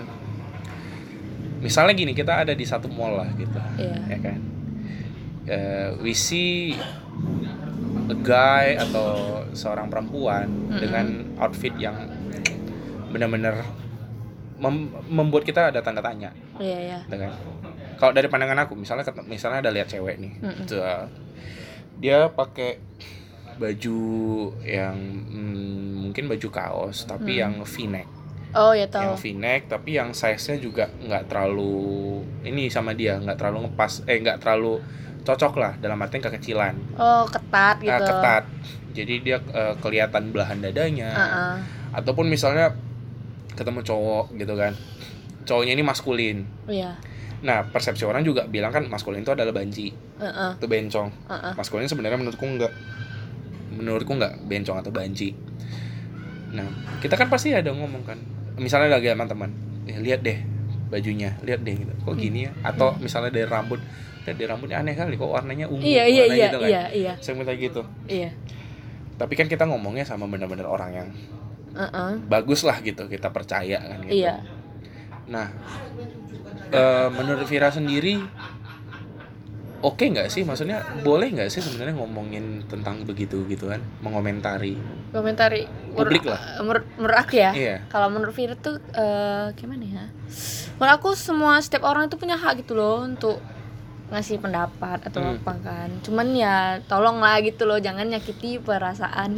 [1.60, 3.97] misalnya gini kita ada di satu mall lah gitu Iya.
[4.08, 4.39] ya kan
[5.43, 6.78] Eh, we see
[8.06, 9.17] a guy atau
[9.49, 12.06] seorang perempuan dengan outfit yang
[13.10, 13.65] benar-benar
[14.56, 16.97] mem- membuat kita ada tanda tanya Iya, iya.
[17.02, 17.34] gitu kan
[17.99, 20.33] kalau dari pandangan aku misalnya misalnya ada lihat cewek nih
[20.63, 21.05] gitu, uh,
[21.99, 22.79] dia pakai
[23.59, 23.99] baju
[24.63, 24.95] yang
[25.27, 28.07] mm, mungkin baju kaos tapi yang v-neck.
[28.55, 29.29] Oh, ya yang tahu.
[29.29, 34.39] v-neck tapi yang size-nya juga nggak terlalu ini sama dia nggak terlalu ngepas eh nggak
[34.41, 34.79] terlalu
[35.27, 36.73] cocok lah dalam artian kekecilan.
[36.95, 37.93] Oh, ketat gitu.
[37.93, 38.43] Ah, ketat.
[38.95, 41.12] Jadi dia eh, kelihatan belahan dadanya.
[41.13, 41.53] Ah, ah.
[41.99, 42.73] ataupun misalnya
[43.53, 44.73] ketemu cowok gitu kan.
[45.45, 46.47] Cowoknya ini maskulin.
[46.65, 46.95] Iya.
[47.39, 50.52] Nah persepsi orang juga bilang kan maskulin itu adalah banci Heeh.
[50.60, 51.54] itu bencong Heeh.
[51.56, 52.73] maskulin sebenarnya menurutku enggak
[53.71, 55.32] menurutku enggak bencong atau banci
[56.52, 56.67] nah
[56.99, 58.19] kita kan pasti ada ngomong kan
[58.60, 59.49] misalnya lagi sama teman
[59.88, 60.36] ya, lihat deh
[60.89, 61.93] bajunya lihat deh gitu.
[61.95, 63.78] kok gini ya atau misalnya dari rambut
[64.25, 66.69] lihat dari rambutnya aneh kali kok warnanya ungu Iya, iya, iya, gitu kan.
[66.69, 67.13] iya, iya.
[67.21, 68.34] saya minta gitu Iya.
[69.15, 71.10] tapi kan kita ngomongnya sama benar-benar orang yang
[71.71, 72.12] Heeh.
[72.28, 74.41] bagus lah gitu kita percaya kan gitu Iya.
[75.30, 75.54] nah
[76.71, 78.21] eh, menurut Vira sendiri
[79.79, 84.75] oke nggak sih maksudnya boleh nggak sih sebenarnya ngomongin tentang begitu gitu kan mengomentari
[85.10, 86.41] Komentari Publik menurut- lah.
[86.60, 87.49] Menurut menurut aku ya.
[87.49, 87.75] Iya.
[87.88, 90.05] Kalau menurut Vira tuh eh, gimana ya?
[90.75, 93.41] Menurut aku semua setiap orang itu punya hak gitu loh untuk
[94.10, 95.34] ngasih pendapat atau Hmm.
[95.36, 95.89] apa kan.
[95.99, 96.55] Cuman ya
[96.86, 99.34] tolonglah gitu loh jangan nyakiti perasaan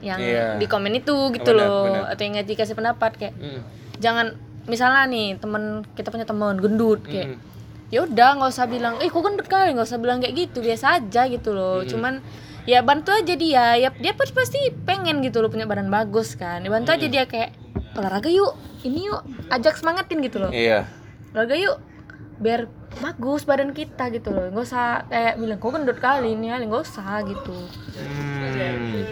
[0.00, 0.56] yang Iya.
[0.56, 2.04] di komen itu gitu Benar, loh benar.
[2.08, 3.60] atau yang ngasih kasih pendapat kayak Mm,
[3.98, 4.26] jangan
[4.66, 7.38] misalnya nih temen kita punya temen gendut kayak mm,
[7.86, 9.72] ya udah nggak usah bilang eh kok gendut kali?
[9.74, 11.82] Nggak usah bilang kayak gitu biasa aja gitu loh.
[11.82, 11.90] Mm-mm.
[11.90, 12.14] cuman
[12.66, 16.66] ya bantu aja dia ya dia pasti pengen gitu loh punya badan bagus kan.
[16.66, 17.54] Ya bantu aja dia kayak
[17.94, 20.50] olahraga yuk ini yuk ajak semangatin gitu loh.
[20.50, 20.90] Iya.
[21.30, 21.76] Olahraga yuk
[22.36, 24.50] biar bagus badan kita gitu loh.
[24.50, 27.54] Nggak usah kayak bilang kok gendut kali ini ya nggak usah gitu.
[27.96, 29.04] Hmm.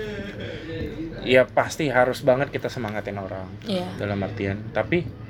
[1.24, 3.86] ya pasti harus banget kita semangatin orang Iya.
[3.96, 4.60] dalam artian.
[4.76, 5.23] Tapi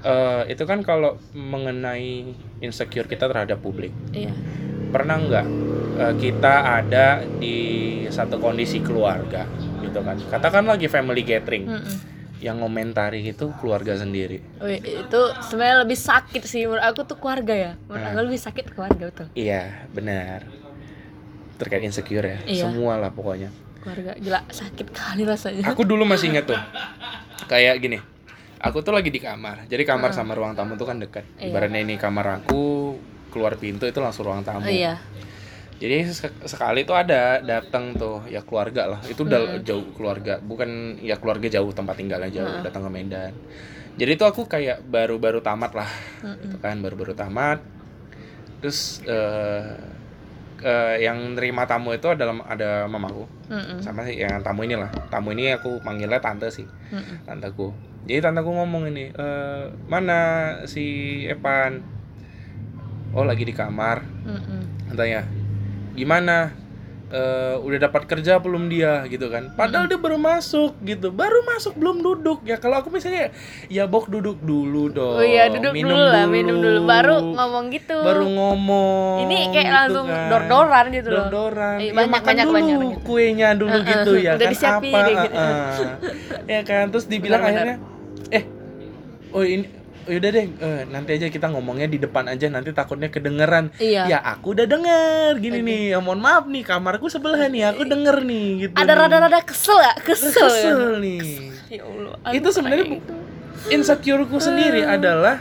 [0.00, 2.30] eh, itu kan kalau mengenai
[2.60, 3.90] insecure kita terhadap publik.
[4.10, 4.30] Iya.
[4.88, 5.46] Pernah nggak
[5.98, 7.06] eh, kita ada
[7.38, 7.56] di
[8.08, 9.44] satu kondisi keluarga
[9.82, 10.16] gitu kan?
[10.30, 11.66] Katakan lagi family gathering.
[11.66, 11.96] Mm-mm.
[12.38, 14.38] yang ngomentari itu keluarga sendiri.
[14.62, 16.70] Wih, itu sebenarnya lebih sakit sih.
[16.70, 17.72] Menurut aku tuh keluarga ya.
[17.90, 18.14] Menurut Nah.
[18.14, 19.26] aku lebih sakit keluarga betul.
[19.34, 20.46] Iya benar.
[21.58, 22.38] Terkait insecure ya.
[22.46, 22.70] Iya.
[22.70, 23.50] semua lah pokoknya.
[23.82, 25.66] Keluarga gila sakit kali rasanya.
[25.66, 26.60] Aku dulu masih ingat tuh.
[27.50, 27.98] Kayak gini
[28.58, 29.66] aku tuh lagi di kamar.
[29.66, 31.50] Jadi kamar sama ruang tamu tuh kan dekat Iya.
[31.50, 32.94] ibaratnya ini kamar aku
[33.30, 34.64] keluar pintu itu langsung ruang tamu.
[34.64, 34.98] Oh, iya.
[35.78, 39.00] Jadi sek- sekali tuh ada datang tuh ya keluarga lah.
[39.06, 40.42] Itu udah jauh keluarga.
[40.42, 43.32] Bukan ya keluarga jauh tempat tinggalnya jauh datang ke Medan.
[43.94, 45.90] Jadi itu aku kayak baru-baru tamat lah
[46.42, 47.62] gitu kan baru-baru tamat.
[48.58, 49.97] Terus eh
[50.60, 53.78] eh, yang nerima tamu itu adalah ada mamaku Mm-mm.
[53.80, 57.24] sama sih yang tamu inilah tamu ini aku manggilnya tante sih Mm-mm.
[57.24, 57.72] tanteku
[58.08, 60.18] jadi tanteku ngomong ini "Eh, mana
[60.64, 60.84] si
[61.26, 61.82] Epan
[63.12, 64.92] oh lagi di kamar Mm-mm.
[64.92, 65.24] katanya
[65.94, 66.54] gimana
[67.08, 71.72] Eh, udah dapat kerja belum dia gitu kan padahal dia baru masuk gitu baru masuk
[71.72, 73.32] belum duduk ya kalau aku misalnya
[73.64, 77.96] ya bok duduk dulu dong Oh iya duduk dulu lah minum dulu baru ngomong gitu.
[77.96, 80.28] baru ngomong Ini kayak gitu langsung kan.
[80.28, 81.24] dor-doran gitu loh.
[81.24, 81.76] Dor-doran.
[81.78, 83.00] Eh, Ya, banyak, makan banyak, dulu banyak, banyak.
[83.00, 85.28] kuenya dulu Heeh, gitu ya udah kan disiapin apa gitu.
[85.32, 85.88] heeh.
[86.44, 87.64] ya kan terus dibilang Benar-benar.
[87.64, 87.76] akhirnya
[88.28, 88.44] eh
[89.30, 89.64] oh ini
[90.08, 94.08] yaudah deh eh, nanti aja kita ngomongnya di depan aja nanti takutnya kedengeran Iya.
[94.08, 98.16] ya aku udah denger gini nih ya, mohon maaf nih kamarku sebelah nih aku denger
[98.20, 99.96] nih gitu Ada rada-rada kesel gak?
[100.02, 100.32] Kesel.
[100.34, 100.42] ya?
[100.42, 101.20] kesel nih
[101.68, 102.14] Ya Allah.
[102.32, 102.86] itu sebenarnya
[103.68, 104.94] insecureku sendiri Hmm.
[104.94, 105.36] adalah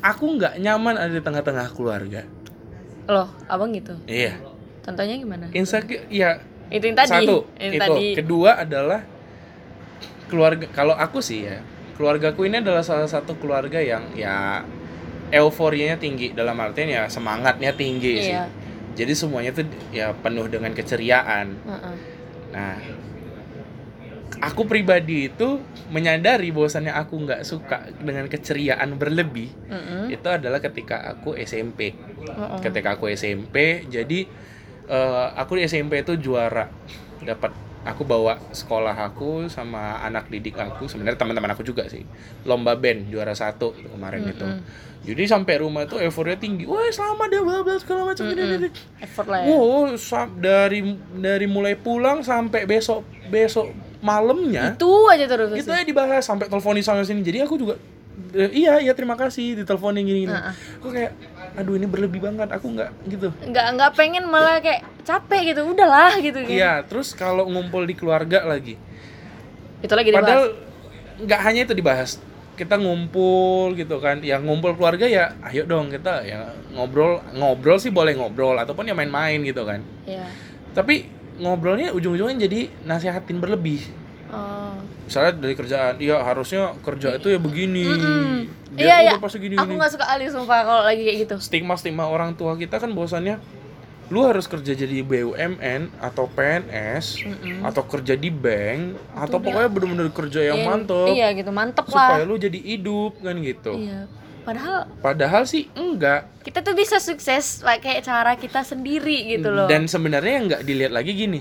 [0.00, 2.22] aku nggak nyaman ada di tengah-tengah keluarga
[3.04, 3.92] Loh, abang gitu.
[4.04, 4.38] iya
[4.80, 5.48] Contohnya gimana?
[5.50, 7.10] insecure ya Itu yang tadi.
[7.10, 8.06] satu yang itu tadi.
[8.14, 9.00] kedua adalah
[10.26, 11.60] keluarga kalau aku sih ya
[11.94, 14.62] keluargaku ini adalah salah satu keluarga yang ya
[15.30, 18.46] euforianya tinggi dalam artian ya semangatnya tinggi sih Iya.
[18.94, 21.94] jadi semuanya tuh ya penuh dengan keceriaan Heeh.
[22.50, 22.76] nah
[24.42, 30.10] aku pribadi itu menyadari bahwasannya aku nggak suka dengan keceriaan berlebih Mm-mm.
[30.12, 32.58] itu adalah ketika aku SMP Heeh.
[32.60, 34.26] ketika aku SMP jadi
[34.86, 36.68] eh, aku di SMP itu juara
[37.24, 42.02] dapat aku bawa sekolah aku sama anak didik aku sebenarnya teman-teman aku juga sih.
[42.48, 44.48] Lomba band juara satu itu kemarin itu
[45.04, 46.64] jadi sampai rumah itu euforia tinggi.
[46.64, 48.68] Wah selamat ya bla bla segala macam ini, ini, ini.
[49.04, 49.46] effort lah ya.
[49.52, 49.92] Wow
[50.40, 50.80] dari
[51.20, 53.68] dari mulai pulang sampai besok besok
[54.04, 57.20] malamnya itu aja terus itu ya dibahas sampai teleponin sana sini.
[57.20, 57.76] Jadi aku juga
[58.34, 60.34] iya iya terima kasih diteleponin gini gini
[60.78, 61.12] aku kayak
[61.54, 63.30] aduh ini berlebih banget aku nggak gitu.
[63.46, 66.50] Nggak nggak pengen malah kayak capek gitu udahlah gitu kan.
[66.50, 68.74] Iya terus kalau ngumpul di keluarga lagi.
[69.78, 70.26] Itu lagi dibahas.
[70.26, 70.44] Padahal
[71.22, 72.10] nggak hanya itu dibahas.
[72.58, 74.18] Kita ngumpul gitu kan.
[74.26, 78.94] Ya ngumpul keluarga ya ayo dong kita ya ngobrol ngobrol sih boleh ngobrol ataupun ya
[78.98, 79.82] main-main gitu kan.
[80.06, 80.26] Iya.
[80.74, 81.06] tapi
[81.38, 83.86] ngobrolnya ujung-ujungnya jadi nasihatin berlebih.
[84.34, 84.63] Oh
[85.04, 87.84] misalnya dari kerjaan iya harusnya kerja itu ya begini.
[88.74, 89.12] Dia iya iya.
[89.14, 91.36] udah pasti gini, aku nggak suka Ali sumpah kalau lagi kayak gitu.
[91.38, 93.38] Stigma stigma orang tua kita kan bosannya
[94.12, 97.24] lu harus kerja jadi BUMN atau PNS
[97.64, 101.06] atau kerja di bank atau pokoknya bener-bener kerja yang Iya, mantep.
[101.08, 103.80] iya gitu mantep supaya lah lu jadi hidup kan gitu.
[103.80, 104.04] Iya.
[104.44, 106.28] Padahal padahal sih enggak.
[106.44, 109.64] kita tuh bisa sukses pakai cara kita sendiri gitu loh.
[109.64, 111.40] Dan sebenarnya yang nggak dilihat lagi gini.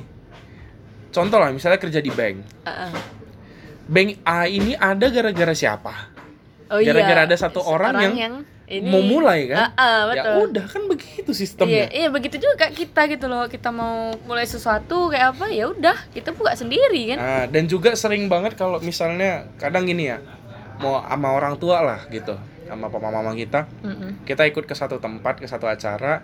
[1.12, 2.48] Contoh lah misalnya kerja di bank.
[2.64, 2.92] Heeh.
[3.88, 5.94] Bank A ini ada gara-gara siapa
[6.72, 10.66] oh iya Gara-gara ada satu orang yang ini mau mulai kan Heeh, ya betul udah
[10.72, 13.46] kan begitu Iya, sistemnya iya begitu juga kita gitu loh.
[13.52, 17.18] Kita mau mulai sesuatu kayak apa ya udah kita buka sendiri kan.
[17.20, 20.24] Nah, dan juga sering banget kalau misalnya kadang gini ya,
[20.80, 24.24] mau sama orang tua lah gitu, sama papa mama kita, Mm-mm.
[24.24, 26.24] kita ikut ke satu tempat, ke satu acara,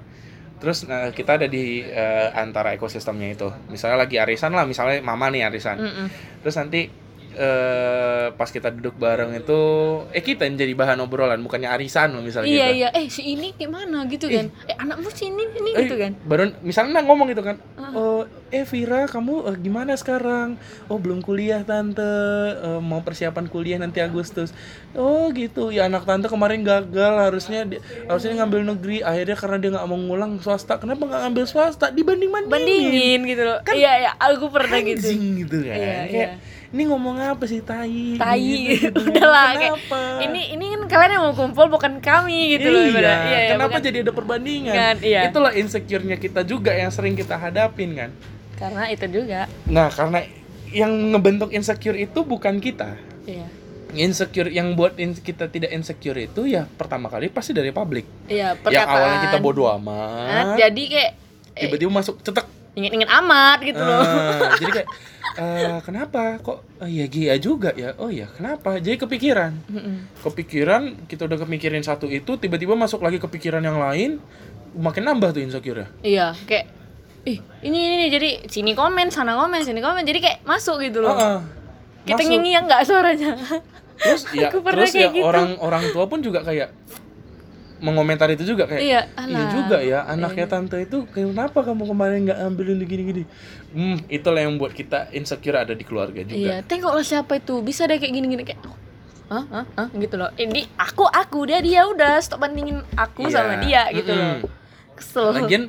[0.64, 3.52] terus nah, kita ada di eh, antara ekosistemnya itu.
[3.68, 6.08] Misalnya lagi arisan lah, misalnya mama nih arisan, Mm-mm.
[6.44, 6.88] terus nanti
[7.32, 9.62] eh pas kita duduk bareng itu,
[10.10, 12.78] eh kita yang jadi bahan obrolan, bukannya arisan loh misalnya Iya gitu.
[12.78, 12.88] iya.
[12.92, 14.50] Eh si ini gimana gitu kan?
[14.64, 16.12] Eh anakmu si ini ini Eh, gitu kan?
[16.22, 17.58] Baru misalnya ngomong gitu kan.
[17.92, 20.58] Oh, eh Vira, kamu eh, gimana sekarang?
[20.86, 22.06] Oh, belum kuliah tante.
[22.56, 24.54] Eh, mau persiapan kuliah nanti Agustus.
[24.92, 25.70] Oh, gitu.
[25.70, 29.02] Ya anak tante kemarin gagal, harusnya di- harusnya ngambil negeri.
[29.02, 30.78] Akhirnya karena dia nggak mau ngulang swasta.
[30.78, 31.90] Kenapa nggak ngambil swasta?
[31.90, 32.52] Dibanding bandingin.
[32.52, 33.60] Bandingin gitu loh.
[33.72, 34.12] iya iya.
[34.18, 35.02] Aku pernah gitu.
[35.02, 35.76] Anjing gitu kan.
[35.76, 36.30] Iya, Kayak, iya.
[36.70, 38.14] Ini ngomong apa sih tai?
[38.14, 39.00] Tai Gitu, gitu.
[39.10, 39.74] udahlah kayak
[40.22, 43.10] ini ini kan kalian yang mau kumpul bukan kami gitu loh iya, ibarat.
[43.10, 44.76] Iya, iya, kenapa bukan- jadi ada perbandingan?
[44.76, 45.20] Kan, iya.
[45.26, 48.10] Itulah insecure-nya kita juga yang sering kita hadapin kan.
[48.54, 49.50] Karena itu juga.
[49.66, 50.22] Nah, karena
[50.70, 52.94] yang ngebentuk insecure itu bukan kita.
[53.26, 53.50] Iya.
[53.90, 58.06] Insecure yang buat in- kita tidak insecure itu ya pertama kali pasti dari publik.
[58.30, 61.12] Iya, Yang awalnya kita bodo Nah, amat, jadi kayak
[61.58, 62.46] eh, tiba-tiba masuk cetek.
[62.78, 64.02] Ingin-ingin amat gitu loh.
[64.02, 64.88] Ah, jadi kayak
[65.40, 67.96] eh, kenapa kok oh, ya Gia juga ya?
[67.98, 68.78] Oh ya, kenapa?
[68.78, 69.52] Jadi kepikiran.
[69.70, 69.96] Mm-mm.
[70.22, 74.22] Kepikiran, kita udah kemikirin satu itu, tiba-tiba masuk lagi kepikiran yang lain,
[74.78, 76.66] makin nambah tuh insecure Iya, kayak
[77.28, 78.08] ih ini ini, ini.
[78.10, 80.08] jadi sini komen, sana komen, sini komen.
[80.08, 81.44] Jadi kayak masuk gitu loh.
[82.08, 82.32] Kita Masuk.
[82.32, 83.32] nyanyi yang enggak suaranya.
[84.00, 85.28] terus ya terus ya kayak gitu.
[85.28, 86.72] orang orang tua pun juga kayak
[87.80, 92.40] mengomentari itu juga kayak Iya, iya juga ya anaknya tante itu kenapa kamu kemarin nggak
[92.46, 93.24] ambil ini gini gini
[93.72, 97.60] hmm itulah yang buat kita insecure ada di keluarga juga Iya, tengoklah siapa itu.
[97.60, 98.60] Bisa deh kayak gini-gini kayak
[99.30, 99.46] Hah?
[99.48, 99.66] Hah?
[99.76, 99.88] Hah?
[99.94, 100.34] gitu loh.
[100.34, 103.34] Ini aku aku dia dia udah stop bandingin aku Iya.
[103.36, 104.42] sama dia gitu Mm-mm.
[104.42, 104.50] loh.
[104.94, 105.28] Kesel.
[105.32, 105.64] lagian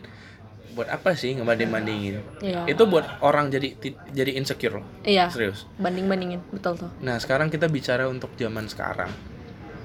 [0.70, 2.62] buat apa sih ngebanding bandingin Iya.
[2.64, 3.75] itu buat orang jadi
[4.09, 5.29] jadi insecure loh Iya.
[5.29, 6.90] serius Banding-bandingin, betul tuh.
[6.99, 9.11] Nah, sekarang kita bicara untuk zaman sekarang.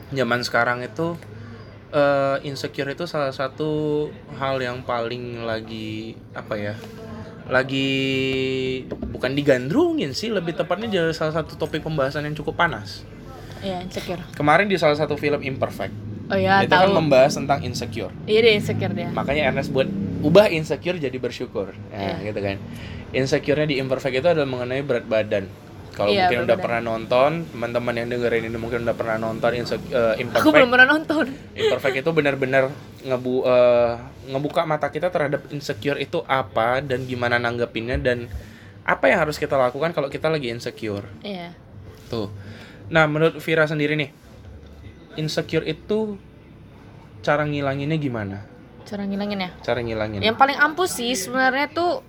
[0.10, 1.18] Zaman sekarang itu
[1.96, 3.72] eh, insecure itu salah satu
[4.36, 6.76] hal yang paling lagi apa ya?
[7.46, 7.90] Lagi
[8.90, 13.06] bukan digandrungin sih, lebih tepatnya jadi salah satu topik pembahasan yang cukup panas.
[13.62, 14.22] Iya, insecure.
[14.36, 15.94] Kemarin di salah satu film Imperfect,
[16.26, 16.98] Oh ya, itu kan tahu.
[17.00, 18.12] membahas tentang insecure.
[18.26, 19.10] Iya deh insecure dia.
[19.10, 19.86] Makanya Ernest buat
[20.22, 21.74] ubah insecure jadi bersyukur.
[21.90, 22.30] Nah, Iya.
[22.30, 22.58] gitu kan.
[23.14, 25.46] Insecure-nya di Imperfect itu adalah mengenai berat badan.
[25.96, 29.52] Kalau Iya, mungkin berat udah pernah nonton, teman-teman yang dengerin ini mungkin udah pernah nonton
[29.56, 30.52] Inse- Aku Imperfect.
[30.52, 31.26] belum pernah nonton.
[31.56, 32.64] Imperfect itu benar-benar
[33.02, 33.92] ngebu eh,
[34.28, 38.28] ngebuka mata kita terhadap insecure itu apa dan gimana nanggepinnya dan
[38.84, 41.08] apa yang harus kita lakukan kalau kita lagi insecure.
[41.24, 41.56] Iya.
[42.12, 42.28] Tuh.
[42.92, 44.12] Nah, menurut Vira sendiri nih,
[45.16, 46.20] insecure itu
[47.22, 48.44] cara ngilanginnya gimana?
[48.86, 49.50] Cara ngilangin ya.
[49.64, 50.22] Cara ngilangin.
[50.22, 52.06] Yang paling ampuh sih sebenarnya tuh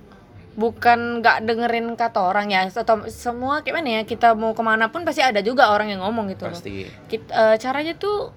[0.57, 5.05] bukan nggak dengerin kata orang ya atau semua gimana ya kita mau ke mana pun
[5.05, 6.57] pasti ada juga orang yang ngomong gitu loh.
[6.57, 6.89] Pasti.
[7.05, 8.33] Kit- eh, caranya tuh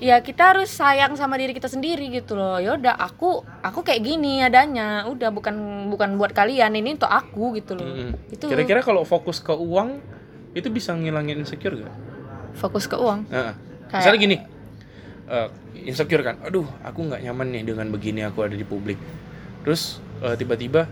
[0.00, 4.00] ya kita harus sayang sama diri kita sendiri gitu loh ya udah aku aku kayak
[4.00, 5.52] gini adanya udah bukan
[5.86, 8.32] bukan buat kalian ini untuk aku gitu loh Mm-mm.
[8.32, 10.00] itu Kira-kira kalau fokus ke uang
[10.50, 11.92] itu bisa ngilangin insecure gak?
[12.52, 13.52] fokus ke uang Heeh.
[13.86, 14.36] Kayak- Misalnya gini,
[15.28, 15.48] eh,
[15.84, 18.96] insecure kan, aduh aku nggak nyaman nih dengan begini aku ada di publik.
[19.60, 20.88] Terus eh, tiba-tiba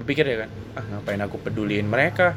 [0.00, 2.34] berpikir ya kan ah ngapain aku peduliin mereka?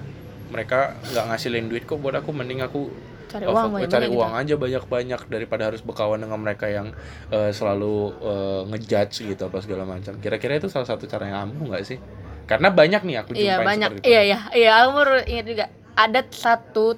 [0.48, 0.80] Mereka
[1.12, 2.88] nggak ngasilin duit kok buat aku mending aku
[3.28, 6.96] cari Oh, uang banyak cari uang aja banyak-banyak daripada harus berkawan dengan mereka yang
[7.28, 10.16] eh, selalu eh, ngejudge gitu apa segala macam.
[10.24, 12.00] Kira-kira itu salah satu cara yang ampuh nggak sih?
[12.48, 14.08] Karena banyak nih aku iya banyak.
[14.08, 14.40] iya iya.
[14.56, 15.66] Iya aku baru ingat juga.
[16.00, 16.96] Ada satu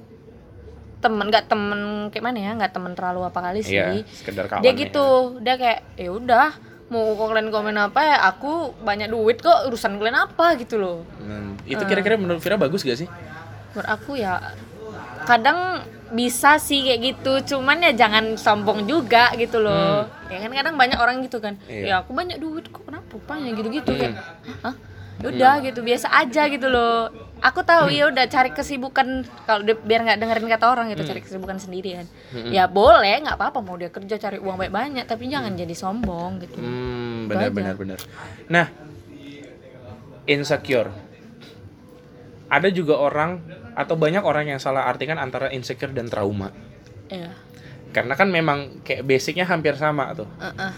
[0.99, 1.79] temen nggak temen
[2.11, 3.79] kayak mana ya nggak temen terlalu apa kali sih.
[3.79, 4.61] Iya, sekedar kawan.
[4.61, 5.07] dia gitu.
[5.41, 6.47] Dia kayak ya udah
[6.89, 11.05] mau kalian komen apa ya aku banyak duit kok urusan kalian apa gitu loh.
[11.17, 13.09] Hmm, itu kira-kira menurut Vira bagus gak sih?
[13.69, 14.41] menurut aku ya
[15.21, 20.73] kadang bisa sih kayak gitu cuman ya jangan sombong juga gitu loh ya kan kadang
[20.73, 21.69] banyak orang gitu kan Hmm.
[21.69, 21.85] Iya.
[21.85, 23.99] ya aku banyak duit kok kenapa rupanya gitu-gitu Hmm.
[23.99, 24.13] kayak
[24.59, 24.73] Hah?
[25.19, 30.19] Udah gitu biasa aja gitu loh aku tahu ya udah cari kesibukan kalau biar nggak
[30.19, 31.11] dengerin kata orang gitu Hmm.
[31.15, 32.07] cari kesibukan sendiri kan
[32.51, 36.59] ya boleh nggak apa-apa mau dia kerja cari uang banyak-banyak tapi jangan jadi sombong gitu
[36.59, 37.99] Hmm, benar benar benar.
[38.51, 38.67] Nah,
[40.25, 40.91] insecure.
[42.49, 43.39] Ada juga orang
[43.77, 46.49] atau banyak orang yang salah artikan antara insecure dan trauma.
[47.07, 47.29] ya
[47.89, 50.27] Karena kan memang kayak basicnya hampir sama tuh.
[50.37, 50.73] Heeh.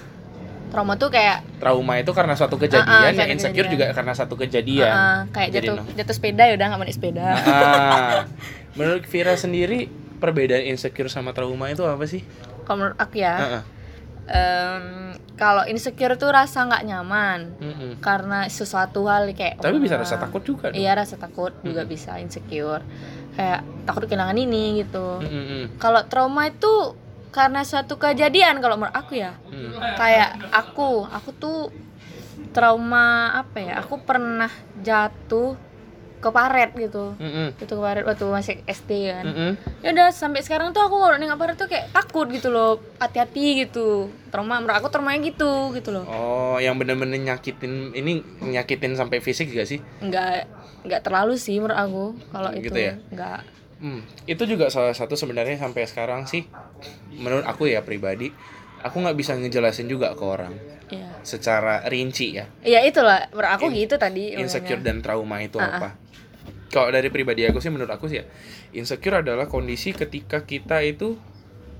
[0.71, 3.73] Trauma tuh kayak Trauma itu karena suatu kejadian, Ah, ah, ya suatu insecure kejadian.
[3.77, 4.87] juga karena satu kejadian.
[4.89, 5.83] Heeh, kayak Jadi, jatuh no.
[5.93, 8.19] jatuh sepeda ya udah nggak mau naik sepeda Ah,
[8.79, 9.79] menurut Vira sendiri
[10.17, 12.23] perbedaan insecure sama trauma itu apa sih?
[12.61, 13.63] kalau menurut aku ya Heeh.
[14.27, 14.85] em,
[15.35, 17.91] kalau insecure tuh rasa nggak nyaman Mm-mm.
[17.99, 20.69] karena sesuatu hal kayak Tapi bisa rasa takut juga.
[20.69, 20.77] dong.
[20.77, 22.85] iya rasa takut juga bisa insecure
[23.31, 25.75] kayak takut kehilangan ini gitu Mm-mm.
[25.77, 26.95] kalau trauma itu
[27.31, 29.71] karena suatu kejadian kalau menurut aku ya Mm.
[29.95, 31.59] kayak aku aku tuh
[32.49, 35.55] trauma apa ya aku pernah jatuh
[36.17, 37.57] ke paret gitu Mm-mm.
[37.57, 39.51] itu ke paret waktu masih SD kan Mm-mm.
[39.81, 43.65] ya udah sampai sekarang tuh aku kalau nengok paret tuh kayak takut gitu loh hati-hati
[43.65, 49.17] gitu trauma menurut aku traumanya gitu gitu loh Oh, yang bener-bener nyakitin ini nyakitin sampai
[49.17, 49.79] fisik gak sih?
[49.99, 50.45] nggak
[50.83, 52.93] nggak terlalu sih menurut aku kalau Gitu itu ya?
[53.09, 53.39] nggak
[53.81, 56.45] Hmm, itu juga salah satu sebenarnya sampai sekarang sih.
[57.11, 58.29] Menurut aku ya pribadi
[58.79, 60.53] aku nggak bisa ngejelasin juga ke orang.
[60.87, 62.45] Ya secara rinci ya.
[62.61, 63.29] Ya itulah.
[63.29, 64.93] Menurut aku In- gitu tadi insecure makanya.
[64.93, 65.73] dan trauma itu Ah, ah.
[65.75, 65.89] apa.
[66.69, 68.25] Kalau dari pribadi aku sih menurut aku sih ya
[68.71, 71.19] insecure adalah kondisi ketika kita itu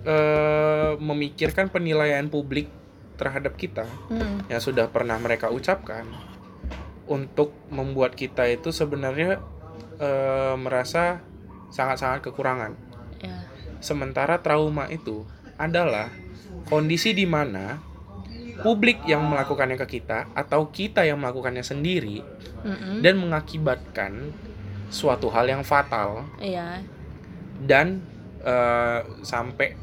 [0.02, 2.68] eh, memikirkan penilaian publik
[3.16, 6.04] terhadap kita Hmm, yang sudah pernah mereka ucapkan
[7.06, 9.40] untuk membuat kita itu sebenarnya
[9.98, 11.22] eh, merasa
[11.72, 12.76] sangat-sangat kekurangan.
[13.24, 13.48] ya
[13.82, 15.26] Sementara trauma itu
[15.58, 16.14] adalah
[16.70, 17.82] kondisi di mana
[18.62, 22.22] publik yang melakukannya ke kita atau kita yang melakukannya sendiri
[22.62, 23.02] Mm-mm.
[23.02, 24.30] dan mengakibatkan
[24.94, 26.84] suatu hal yang fatal iya
[27.62, 28.06] dan
[28.46, 29.74] eh, sampai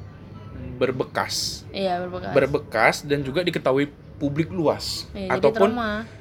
[0.79, 5.71] berbekas, iya berbekas berbekas dan juga diketahui publik luas jadi ataupun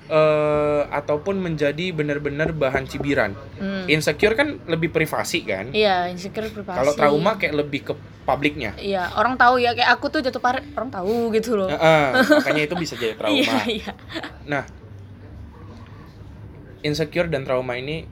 [0.07, 3.33] eh, ataupun menjadi benar-benar bahan cibiran.
[3.57, 3.89] Hmm.
[3.89, 5.73] Insecure kan lebih privasi kan.
[5.73, 8.77] iya insecure privasi Kalau trauma kayak lebih ke publiknya.
[8.77, 12.05] iya orang tahu ya kayak aku tuh jatuh paret orang tahu gitu loh Heeh,
[12.35, 13.33] makanya itu bisa jadi trauma.
[13.33, 13.91] iya iya
[14.45, 14.63] Nah,
[16.81, 18.05] insecure dan trauma ini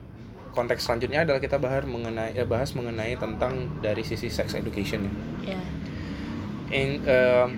[0.51, 5.13] konteks selanjutnya adalah kita bahas mengenai eh, bahas mengenai tentang dari sisi sex education ya.
[5.45, 5.61] iya
[6.67, 7.49] In, em,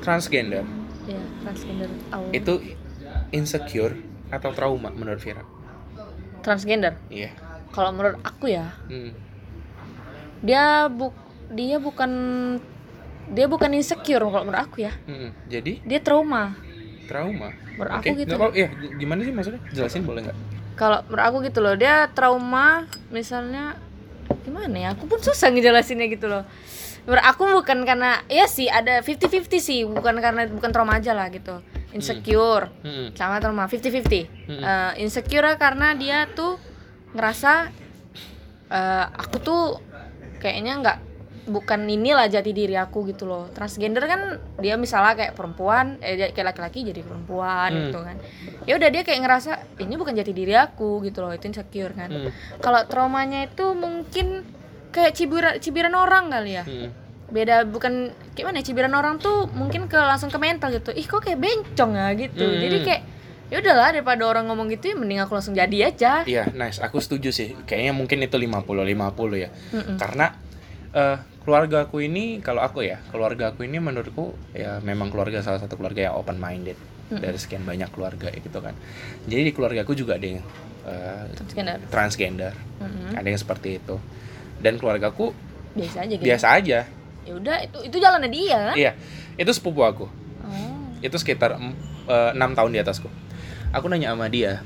[0.00, 0.64] transgender
[1.06, 1.90] iya transgender
[2.30, 2.54] itu
[3.30, 3.94] insecure
[4.28, 5.42] atau trauma menurut Vira?
[6.40, 7.32] transgender Iya.
[7.70, 9.12] kalau menurut aku ya Hmm.
[10.40, 11.14] dia buk
[11.50, 12.10] dia bukan
[13.26, 15.32] dia bukan insecure kalau menurut aku ya Mm-mm.
[15.46, 16.52] Jadi dia trauma
[17.04, 17.52] trauma.
[17.70, 18.08] menurut Oke.
[18.08, 19.60] aku gitu Nggak iya, g- gimana sih maksudnya?
[19.70, 20.38] Jelasin boleh nggak?
[20.74, 23.78] kalau menurut aku gitu loh dia trauma misalnya
[24.42, 26.42] gimana ya aku pun susah ngejelasinnya gitu loh
[27.06, 31.60] aku bukan karena ya sih ada 50-50 sih bukan karena bukan trauma aja lah gitu
[31.92, 33.12] insecure Mm-mm.
[33.12, 34.60] sama trauma 50-50 Mm-mm.
[34.60, 36.56] Eh, insecure karena dia tuh
[37.12, 37.68] ngerasa
[38.68, 39.62] eh, aku tuh
[40.38, 40.98] kayaknya nggak
[41.44, 46.56] bukan inilah jati diri aku gitu loh transgender kan dia misalnya kayak perempuan eh kayak
[46.56, 47.80] laki-laki jadi perempuan Hmm.
[47.84, 48.16] gitu kan
[48.64, 52.08] ya udah dia kayak ngerasa ini bukan jati diri aku gitu loh itu insecure kan
[52.08, 52.32] Mm.
[52.64, 54.40] kalau traumanya itu mungkin
[54.94, 56.88] kayak cibiran cibiran orang kali ya Mm.
[57.26, 57.92] beda bukan
[58.32, 61.36] kayak mana ya, cibiran orang tuh mungkin ke langsung ke mental gitu ih kok kayak
[61.36, 62.60] bencong ya gitu Hmm.
[62.60, 63.02] jadi kayak
[63.44, 66.80] ya udahlah daripada orang ngomong gitu ya mending aku langsung jadi aja Iya, nice.
[66.80, 67.52] Aku setuju sih.
[67.60, 68.80] Kayaknya mungkin itu 50-50
[69.36, 69.50] ya.
[69.70, 69.96] Mm-mm.
[69.96, 70.32] Karena
[70.90, 75.60] eh keluarga aku ini, kalau aku ya, keluarga aku ini menurutku ya memang keluarga salah
[75.60, 76.74] satu keluarga yang open minded
[77.10, 78.72] dari sekian banyak keluarga ya gitu kan.
[79.28, 80.40] Jadi di keluarga aku juga ada yang
[80.82, 83.12] eh, transgender transgender, Mm-mm.
[83.12, 83.96] ada yang seperti itu.
[84.64, 85.36] Dan keluargaku
[85.74, 86.78] biasa aja gitu biasa aja.
[87.20, 88.92] ya udah itu itu jalannya dia kan Iya,
[89.36, 90.06] itu sepupu aku.
[90.40, 91.60] oh Itu sekitar
[92.06, 93.08] eh, enam tahun di atasku.
[93.70, 94.64] Aku nanya sama dia,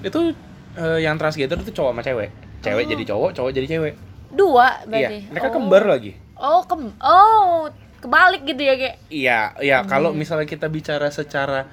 [0.00, 0.34] Itu
[0.74, 2.30] eh, yang transgender itu cowok sama cewek.
[2.60, 2.88] Cewek Oh.
[2.88, 3.94] jadi cowok, cowok jadi cewek.
[4.30, 5.18] Dua berarti.
[5.18, 5.52] Iya, mereka Oh.
[5.52, 6.12] kembar lagi.
[6.36, 7.66] Oh, kem Oh,
[7.98, 8.96] kebalik gitu ya kayak.
[9.08, 9.88] Iya, ya Hmm.
[9.88, 11.66] kalau misalnya kita bicara secara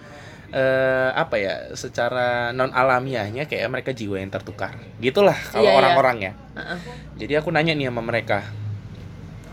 [0.49, 4.75] eh, apa ya, secara non alamiahnya kayak mereka jiwa yang tertukar.
[4.97, 5.79] Gitulah kalau Iya, iya.
[5.79, 6.31] orang-orangnya.
[6.53, 6.79] Heeh.
[7.17, 8.39] Jadi aku nanya nih sama mereka.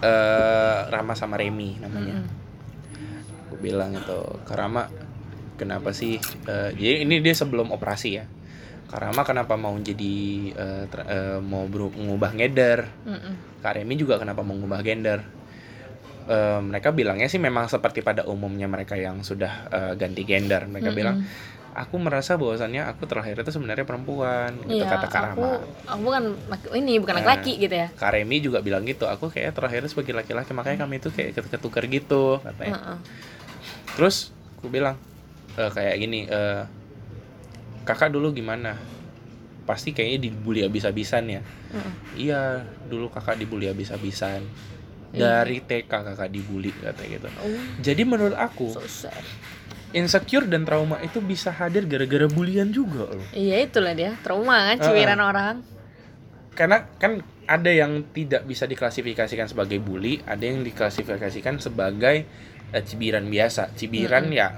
[0.02, 2.20] eh Rama sama Remi namanya.
[2.20, 3.46] Mm-mm.
[3.46, 4.90] Aku bilang itu, Kak Rama,
[5.56, 6.20] kenapa sih?
[6.44, 8.24] eh, jadi ini dia sebelum operasi ya.
[8.84, 10.14] Kak Rama kenapa mau jadi
[10.52, 12.84] eh, ter- eh, mau beru- mengubah gender?
[13.02, 13.34] Mm-mm.
[13.58, 15.24] Kak Remi juga kenapa mau mengubah gender?
[16.24, 20.64] Eh, mereka bilangnya sih memang seperti pada umumnya mereka yang sudah eh, ganti gender.
[20.64, 20.96] Mereka Mm-mm.
[20.96, 21.16] bilang,
[21.76, 24.56] aku merasa bahwasannya aku terlahir itu sebenarnya perempuan.
[24.64, 25.44] Gitu Iya, kata Kak aku,
[25.84, 26.22] aku bukan
[26.80, 27.28] ini bukan Nah.
[27.28, 27.88] laki-laki gitu ya.
[27.92, 31.84] Kak Remi juga bilang gitu, aku kayak terlahir sebagai laki-laki, makanya kami itu kayak ketukar
[31.92, 32.72] gitu, katanya.
[32.80, 32.98] Heeh.
[34.00, 34.96] Terus aku bilang
[35.60, 36.64] "Eh, kayak gini, eh,
[37.84, 38.80] kakak dulu gimana?
[39.68, 41.40] Pasti kayaknya dibully abis-abisan ya.
[41.44, 41.92] Heeh.
[42.16, 44.40] Iya, dulu kakak dibully abis-abisan.
[45.14, 45.46] Iya.
[45.46, 47.28] Dari TK kakak dibully katanya gitu.
[47.38, 49.14] Oh, Jadi menurut aku so sad.
[49.94, 53.22] insecure dan trauma itu bisa hadir gara-gara bulian juga loh.
[53.30, 55.54] Iya itulah dia trauma kan ciwiran orang.
[56.54, 62.26] Karena kan ada yang tidak bisa diklasifikasikan sebagai bully, ada yang diklasifikasikan sebagai
[62.70, 63.70] eh, cibiran biasa.
[63.74, 64.38] Cibiran Mm-mm.
[64.38, 64.48] ya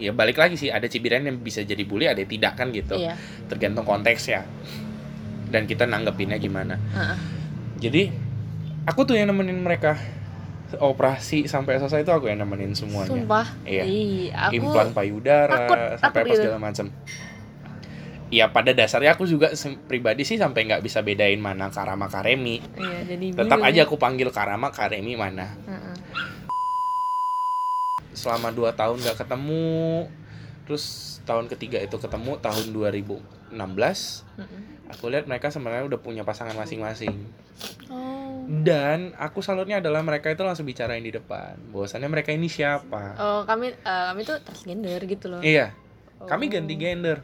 [0.00, 3.02] ya balik lagi sih ada cibiran yang bisa jadi bully, ada yang tidak kan gitu.
[3.02, 3.18] Iya.
[3.50, 4.46] Tergantung konteksnya.
[5.50, 6.78] Dan kita nanggepinnya gimana.
[6.78, 7.16] Heeh.
[7.82, 8.02] Jadi
[8.86, 9.98] aku tuh yang nemenin mereka
[10.80, 13.12] operasi sampai selesai itu aku yang nemenin semuanya.
[13.12, 13.46] Sumpah.
[13.68, 13.84] Iya.
[13.84, 16.40] Ih, aku implan payudara takut, sampai takut apa gitu.
[16.40, 16.86] segala macam.
[18.32, 19.52] Ya pada dasarnya aku juga
[19.84, 22.64] pribadi sih sampai nggak bisa bedain mana Karama Karemi.
[22.80, 23.68] Iya, jadi Tetap bingung.
[23.68, 25.52] aja aku panggil Karama Karemi mana.
[28.16, 30.08] Selama 2 tahun nggak ketemu,
[30.64, 30.84] terus
[31.28, 33.52] tahun ketiga itu ketemu tahun 2016.
[33.52, 34.62] Heeh.
[34.96, 37.12] Aku lihat mereka sebenarnya udah punya pasangan masing-masing.
[37.92, 38.21] Oh.
[38.42, 41.54] Dan aku salutnya adalah mereka itu langsung bicarain di depan.
[41.70, 43.14] Bahwasannya mereka ini siapa.
[43.18, 45.40] Oh, kami eh, kami tuh transgender gitu loh.
[45.42, 45.74] Iya,
[46.22, 46.30] Oh.
[46.30, 47.18] kami ganti gender.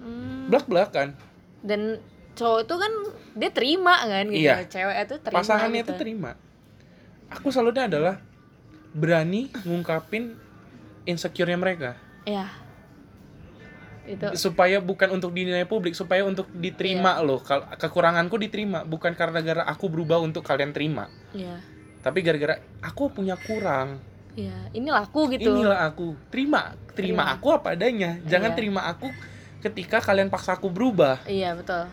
[0.00, 0.48] Hmm.
[0.48, 1.12] Blak-blakan.
[1.60, 2.00] Dan
[2.34, 2.92] cowok itu kan
[3.36, 4.44] dia terima kan gitu.
[4.48, 4.64] Iya.
[4.68, 5.38] Cewek itu terima.
[5.40, 5.92] pasangannya gitu.
[5.92, 6.30] itu terima.
[7.32, 8.20] Aku salutnya adalah
[8.94, 10.38] berani ngungkapin
[11.04, 11.90] insecure-nya mereka
[12.24, 12.48] Iya.
[14.04, 17.24] Itu supaya bukan untuk dinilai publik, supaya untuk diterima Iya.
[17.24, 17.40] loh.
[17.80, 21.56] Kekuranganku diterima bukan karena gara aku berubah untuk kalian terima, iya.
[22.04, 23.96] tapi gara-gara aku punya kurang.
[24.36, 25.46] Iya, inilah aku gitu.
[25.48, 26.18] Inilah aku.
[26.28, 27.38] Terima, terima Terima.
[27.38, 28.18] aku apa adanya.
[28.26, 28.58] Jangan Iya.
[28.58, 29.08] terima aku
[29.62, 31.22] ketika kalian paksa aku berubah.
[31.24, 31.86] Iya, betul.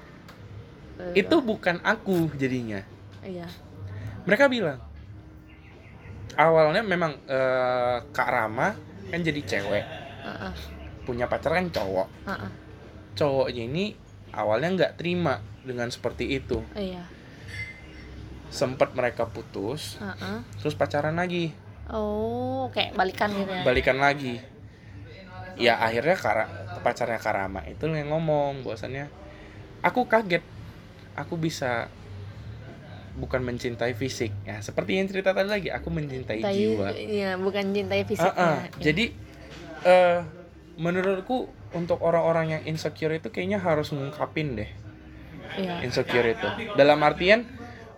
[1.00, 1.12] Betul.
[1.16, 2.84] Itu bukan aku jadinya.
[3.22, 3.46] iya.
[4.22, 4.78] mereka bilang
[6.36, 8.74] awalnya memang eh, Kak Rama
[9.10, 9.86] kan jadi cewek
[10.22, 10.54] Heeh.
[11.02, 12.52] Punya pacar kan cowok Heeh.
[13.14, 13.86] cowoknya ini
[14.32, 17.04] awalnya nggak terima dengan seperti itu Iya.
[18.48, 20.44] sempat mereka putus Heeh.
[20.58, 21.52] terus pacaran lagi
[21.88, 23.64] Oh, kayak balikan gitu ya.
[23.64, 24.40] balikan lagi
[25.58, 26.46] ya akhirnya Kara,
[26.80, 29.12] pacarnya Karama itu yang ngomong bahwasannya
[29.82, 30.40] aku kaget
[31.14, 31.92] aku bisa
[33.12, 37.76] bukan mencintai fisik ya seperti yang cerita tadi lagi aku mencintai Cintai- jiwa Iya, bukan
[37.76, 38.32] cintai fisiknya.
[38.32, 38.58] Ah, ah.
[38.72, 38.80] Iya.
[38.82, 39.06] Jadi
[39.84, 40.18] eh
[40.76, 44.72] menurutku untuk orang-orang yang insecure itu kayaknya harus ngungkapin deh
[45.52, 45.84] Iya.
[45.84, 46.48] insecure itu.
[46.80, 47.44] Dalam artian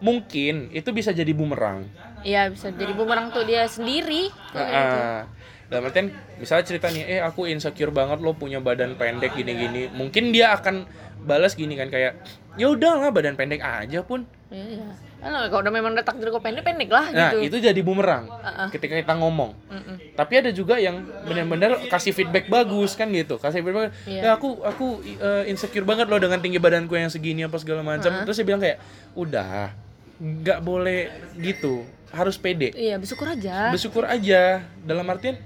[0.02, 1.86] mungkin itu bisa jadi bumerang.
[2.26, 4.34] Iya, bisa jadi bumerang tuh dia sendiri.
[4.52, 4.98] Ah, kayak gitu.
[4.98, 5.22] ah.
[5.70, 6.08] Dalam artian
[6.42, 9.86] misalnya cerita nih, eh aku insecure banget lo punya badan pendek gini-gini.
[9.94, 10.90] Mungkin dia akan
[11.24, 12.18] balas gini kan kayak
[12.58, 14.26] ya udahlah badan pendek aja pun.
[14.50, 14.90] Iya,
[15.24, 17.48] Kan kalau udah memang udah takdir kok pendek pendek lah Nah, gitu.
[17.48, 18.70] itu jadi bumerang Ah, ah.
[18.70, 19.56] ketika kita ngomong.
[19.66, 19.96] Mm-mm.
[20.14, 24.22] tapi ada juga yang benar-benar kasih feedback bagus kan gitu kasih feedback Iya.
[24.22, 24.86] ya aku aku
[25.18, 28.22] uh, insecure banget loh dengan tinggi badanku yang segini apa segala macam Heeh.
[28.22, 28.78] terus saya bilang kayak
[29.14, 29.74] udah
[30.16, 33.72] nggak boleh gitu harus pede Iya, bersyukur aja.
[33.72, 35.40] bersyukur aja dalam artian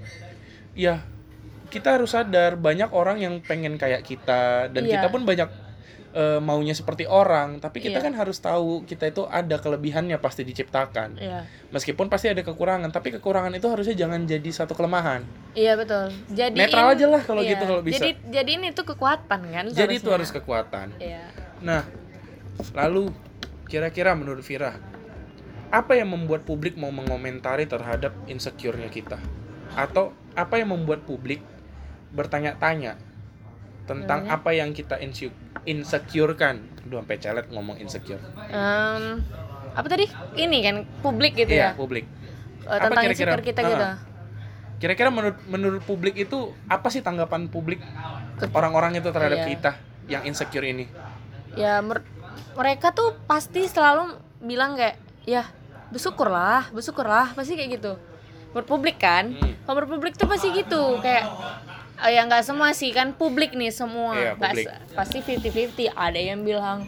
[0.74, 1.00] ya
[1.68, 4.98] kita harus sadar banyak orang yang pengen kayak kita dan Iya.
[4.98, 5.48] kita pun banyak
[6.14, 8.06] uh, maunya seperti orang tapi kita Iya.
[8.08, 11.44] kan harus tahu kita itu ada kelebihannya pasti diciptakan Iya.
[11.74, 15.24] meskipun pasti ada kekurangan tapi kekurangan itu harusnya jangan jadi satu kelemahan
[15.58, 16.14] Iya, betul.
[16.30, 17.98] Jadi Netral aja lah kalau gitu, kalau bisa.
[17.98, 20.94] Jadi jadi ini tuh kekuatan kan Jadi itu harus kekuatan.
[21.02, 21.26] Iya.
[21.66, 21.82] Nah,
[22.78, 23.10] lalu
[23.66, 24.78] kira-kira menurut Vira,
[25.74, 29.18] apa yang membuat publik mau mengomentari terhadap insecure-nya kita?
[29.74, 31.42] Atau apa yang membuat publik
[32.14, 32.94] bertanya-tanya
[33.88, 35.32] tentang apa yang kita insu-
[35.64, 36.60] insecure-kan?
[36.84, 38.20] Aduh, sampai celet ngomong insecure.
[38.46, 39.24] Em,
[39.72, 40.04] apa tadi?
[40.36, 41.74] Ini kan publik gitu Iya, ya.
[41.74, 42.04] publik.
[42.62, 43.32] Apa tentang kira-kira?
[43.32, 43.68] insecure kita Ah.
[43.68, 43.86] gitu.
[44.78, 47.80] Kira-kira menurut menurut publik itu apa sih tanggapan publik
[48.52, 49.48] orang-orang itu terhadap Iya.
[49.48, 49.72] kita?
[50.08, 50.88] yang insecure ini
[51.52, 52.00] ya mer-
[52.56, 55.44] mereka tuh pasti selalu bilang kayak ya
[55.92, 57.92] bersyukurlah bersyukurlah pasti kayak gitu
[58.50, 59.52] berpublik kan Hmm.
[59.68, 61.28] kalau berpublik tuh pasti gitu kayak
[62.00, 64.14] eh, ya nggak semua sih kan publik nih semua.
[64.14, 64.64] Iya, publik.
[64.64, 66.86] se- pasti 50-50 ada yang bilang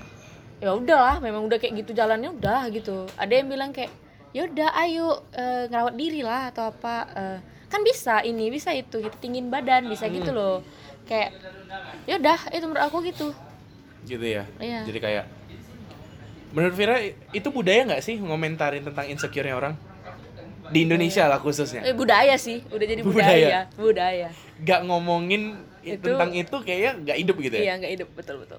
[0.57, 3.09] ya udahlah memang udah kayak gitu jalannya udah gitu.
[3.15, 3.91] Ada yang bilang kayak
[4.31, 8.99] ya udah ayo eh, ngerawat diri lah atau apa eh, kan bisa ini bisa itu
[8.99, 10.15] gitu tinggiin badan bisa Hmm.
[10.15, 10.63] gitu loh.
[11.05, 11.35] Kayak
[12.05, 13.29] ya udah itu menurut aku gitu.
[14.01, 14.45] Gitu ya?
[14.57, 14.81] Iya.
[14.85, 15.25] jadi kayak
[16.51, 16.99] menurut Vira
[17.31, 19.75] itu budaya nggak sih ngomentarin tentang insecure-nya orang
[20.71, 21.83] di Indonesia lah khususnya.
[21.83, 22.63] Eh, budaya sih.
[22.67, 23.27] Udah jadi Budaya.
[23.27, 23.61] budaya.
[23.75, 25.43] Budaya, nggak ngomongin
[25.81, 27.63] Itu- tentang itu kayaknya nggak hidup gitu ya?
[27.63, 28.09] Iya nggak hidup.
[28.15, 28.59] Betul betul.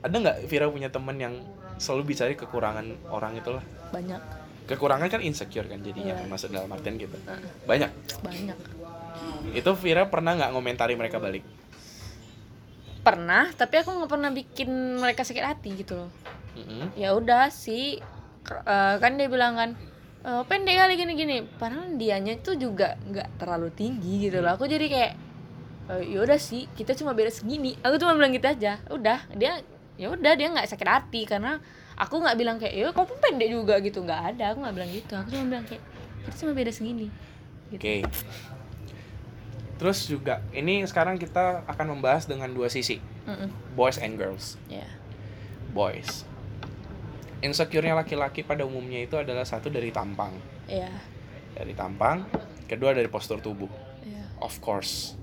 [0.00, 1.34] Ada nggak Vira punya temen yang
[1.76, 4.20] selalu bicara kekurangan orang itulah banyak.
[4.66, 6.26] Kekurangan kan insecure kan jadinya Iya.
[6.26, 7.14] masuk dalam artian gitu.
[7.64, 7.90] Banyak?
[8.20, 8.58] Banyak.
[9.52, 11.46] Itu Vira pernah nggak ngomentari mereka balik?
[13.00, 16.10] Pernah tapi aku nggak pernah bikin mereka sakit hati gitu loh.
[16.56, 16.96] Mm-mm.
[16.96, 18.00] ya udah sih
[18.48, 19.70] eh, kan dia bilang kan
[20.26, 24.66] "Eh, pendek kali gini gini padahal dianya itu juga nggak terlalu tinggi gitu loh aku
[24.66, 25.12] jadi kayak
[25.86, 29.62] "Eh, ya udah sih kita cuma beda segini aku cuma bilang gitu aja udah dia
[29.94, 31.62] ya udah dia nggak sakit hati karena
[31.94, 34.90] aku nggak bilang kayak ya kau pun pendek juga gitu nggak ada aku nggak bilang
[34.90, 35.82] gitu aku cuma bilang kayak
[36.26, 37.06] kita cuma beda segini
[37.70, 37.82] gitu.
[37.82, 37.94] Oke.
[39.76, 42.96] Terus juga ini sekarang kita akan membahas dengan dua sisi,
[43.28, 43.76] Mm-mm.
[43.76, 44.56] boys and girls.
[44.66, 44.88] ya
[45.70, 46.24] Boys.
[47.36, 50.32] Insecure-nya laki-laki pada umumnya itu adalah satu dari tampang.
[50.66, 50.88] ya
[51.52, 52.24] Dari tampang,
[52.64, 53.68] kedua dari postur tubuh.
[54.02, 55.16] ya Of course.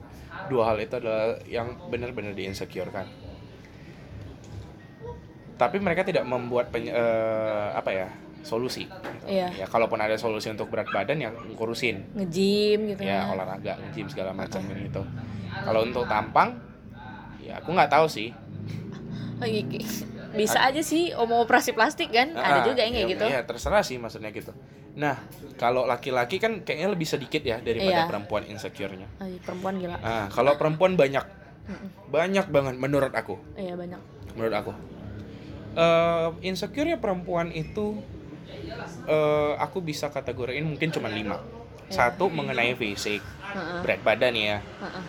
[0.46, 3.06] Dua hal itu adalah yang benar-benar di-insecure-kan.
[5.54, 8.10] Tapi mereka tidak membuat peny- eh, apa ya?
[8.44, 8.84] solusi.
[8.84, 9.24] gitu.
[9.24, 9.56] Iya.
[9.56, 12.12] Ya kalaupun ada solusi untuk berat badan yang ngurusin.
[12.12, 13.40] ngejim gitu ya kan.
[13.40, 15.00] olahraga gym segala macam gitu
[15.64, 16.60] kalau untuk tampang
[17.40, 18.36] ya aku nggak tahu sih
[20.34, 22.34] bisa aja sih mau operasi plastik kan?
[22.34, 23.26] Ada Ah, juga yang kayak ya, gitu.
[23.30, 24.52] ya terserah sih maksudnya gitu.
[24.94, 25.18] Nah
[25.56, 28.10] kalau laki-laki kan kayaknya lebih sedikit ya daripada Iya.
[28.10, 29.08] perempuan insecure-nya.
[29.20, 29.96] Iya, perempuan gila.
[29.96, 31.26] Nah kalau perempuan banyak.
[32.08, 33.40] Banyak banget menurut aku.
[33.56, 34.02] Iya banyak.
[34.34, 34.72] Menurut aku.
[35.74, 37.98] Eh insecure-nya perempuan itu
[39.06, 41.40] eh aku bisa kategoriin mungkin cuma lima.
[41.88, 43.22] Satu mengenai fisik.
[43.82, 44.58] Berat badan ya.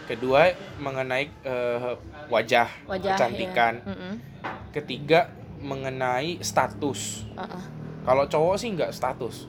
[0.04, 1.92] Kedua mengenai eh,
[2.26, 3.80] wajah, wajah kecantikan.
[3.80, 3.88] iya.
[3.88, 4.14] Mm-mm.
[4.74, 7.62] Ketiga mengenai status Heeh.
[8.02, 9.46] kalau cowok sih nggak status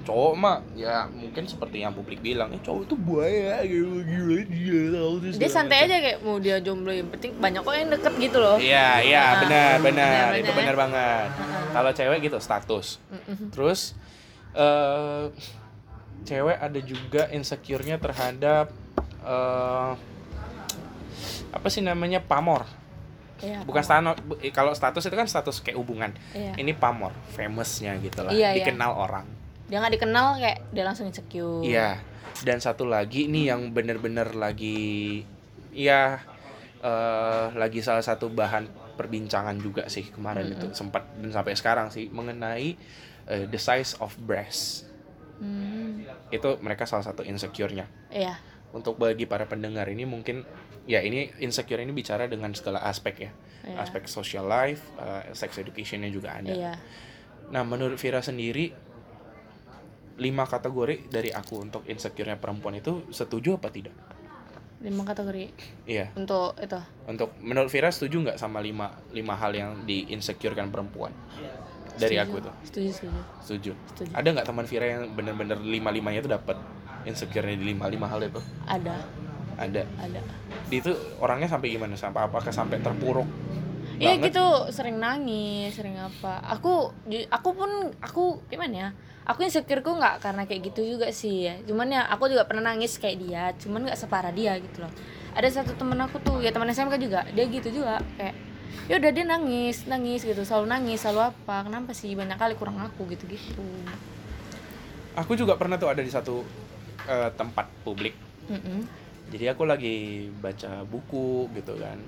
[0.00, 4.80] cowok mah ya mungkin seperti yang publik bilang eh cowok itu buaya gitu gila dia
[4.90, 8.14] tahu dia santai macam." aja kayak mau dia jomblo yang penting banyak kok yang deket
[8.18, 10.74] gitu loh iya iya Ah, benar benar benar, itu benar.
[10.78, 11.70] banget Heeh.
[11.70, 13.52] kalau cewek gitu status Mm-mm.
[13.52, 13.92] terus
[14.50, 15.24] eh
[16.22, 18.72] cewek ada juga insecure-nya terhadap
[19.20, 19.90] eh
[21.50, 22.64] apa sih namanya pamor
[23.40, 24.16] Iya, bukan status
[24.52, 26.12] kalau status itu kan status kayak hubungan.
[26.36, 26.56] Iya.
[26.60, 28.32] ini pamor famousnya gitu lah.
[28.32, 28.56] Iya, iya.
[28.62, 29.26] dikenal orang.
[29.68, 31.64] Dia nggak dikenal kayak dia langsung insecure.
[31.64, 32.00] Iya.
[32.44, 35.22] Dan satu lagi nih yang bener-bener lagi
[35.72, 36.20] ya
[36.80, 42.12] eh, lagi salah satu bahan perbincangan juga sih kemarin itu sempat dan sampai sekarang sih
[42.12, 42.76] mengenai
[43.28, 44.90] eh, the size of breast
[45.40, 47.88] Hmm, itu mereka salah satu insecure-nya.
[48.12, 48.36] Iya
[48.70, 50.46] untuk bagi para pendengar ini mungkin
[50.84, 53.76] ya ini insecure ini bicara dengan segala aspek ya Iya.
[53.78, 56.74] aspek social life eh, sex educationnya juga ada iya
[57.50, 58.70] Nah, menurut Vira sendiri,
[60.16, 63.90] lima kategori dari aku untuk insecure-nya perempuan itu setuju apa tidak?
[64.80, 65.52] lima kategori
[65.84, 70.70] Iya, untuk itu untuk menurut Vira setuju nggak sama lima lima hal yang di insecurekan
[70.70, 71.12] perempuan
[71.98, 72.24] dari Setuju.
[72.24, 72.54] aku tuh?
[72.64, 73.72] setuju setuju Setuju.
[73.92, 74.10] Setuju.
[74.14, 76.56] Ada nggak teman Vira yang bener-bener lima limanya itu dapat
[77.04, 77.88] insecure-nya di lima.
[77.88, 78.40] Lima hal itu?
[78.68, 78.96] ada.
[79.60, 79.84] Ada.
[80.00, 80.20] ada.
[80.72, 81.92] Di itu orangnya sampai gimana?
[81.92, 83.28] Sampai apakah sampai terpuruk?
[84.00, 84.32] Iya banget?
[84.32, 84.46] gitu.
[84.72, 86.40] Sering nangis sering apa.
[86.56, 86.88] Aku
[87.28, 87.70] aku pun
[88.00, 88.90] aku gimana ya?
[89.28, 91.54] Aku insecureku nggak karena kayak gitu juga sih ya.
[91.68, 93.44] Cuman ya aku juga pernah nangis kayak dia.
[93.60, 94.92] Cuman nggak separah dia gitu loh.
[95.36, 98.00] Ada satu temen aku tuh ya teman SMK juga dia gitu juga.
[98.16, 98.34] Kayak
[98.88, 100.40] ya udah dia nangis nangis gitu.
[100.48, 101.68] Selalu nangis selalu apa.
[101.68, 103.04] Kenapa sih banyak kali kurang aku?
[103.12, 103.60] Gitu gitu
[105.20, 106.40] Aku juga pernah tuh ada di satu
[107.06, 108.12] eh, tempat publik.
[109.30, 111.98] Jadi aku lagi baca buku gitu kan.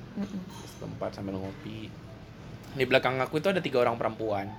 [0.76, 1.86] tempat sambil ngopi.
[2.74, 4.50] Di belakang aku itu ada tiga orang perempuan.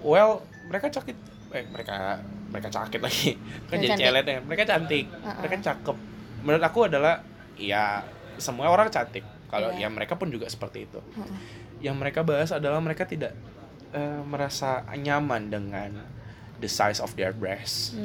[0.00, 1.16] Well mereka cakit.
[1.52, 3.36] Eh mereka mereka cakit lagi.
[3.68, 4.38] Kan Mereka jadi celet ya.
[4.40, 5.04] Mereka cantik.
[5.10, 5.36] Uh-uh.
[5.42, 5.96] mereka cakep.
[6.44, 7.20] Menurut aku adalah
[7.60, 8.00] ya
[8.40, 9.26] semua orang cantik.
[9.48, 9.88] Kalau Iya.
[9.88, 11.00] ya mereka pun juga seperti itu.
[11.80, 13.32] Yang mereka bahas adalah mereka tidak
[13.92, 15.90] eh, merasa nyaman dengan
[16.60, 17.96] the size of their breast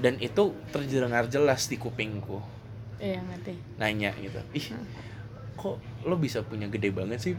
[0.00, 2.38] dan itu terdengar jelas di kupingku
[2.98, 4.66] iya ngerti nanya gitu ih
[5.54, 7.34] kok lo bisa punya gede banget sih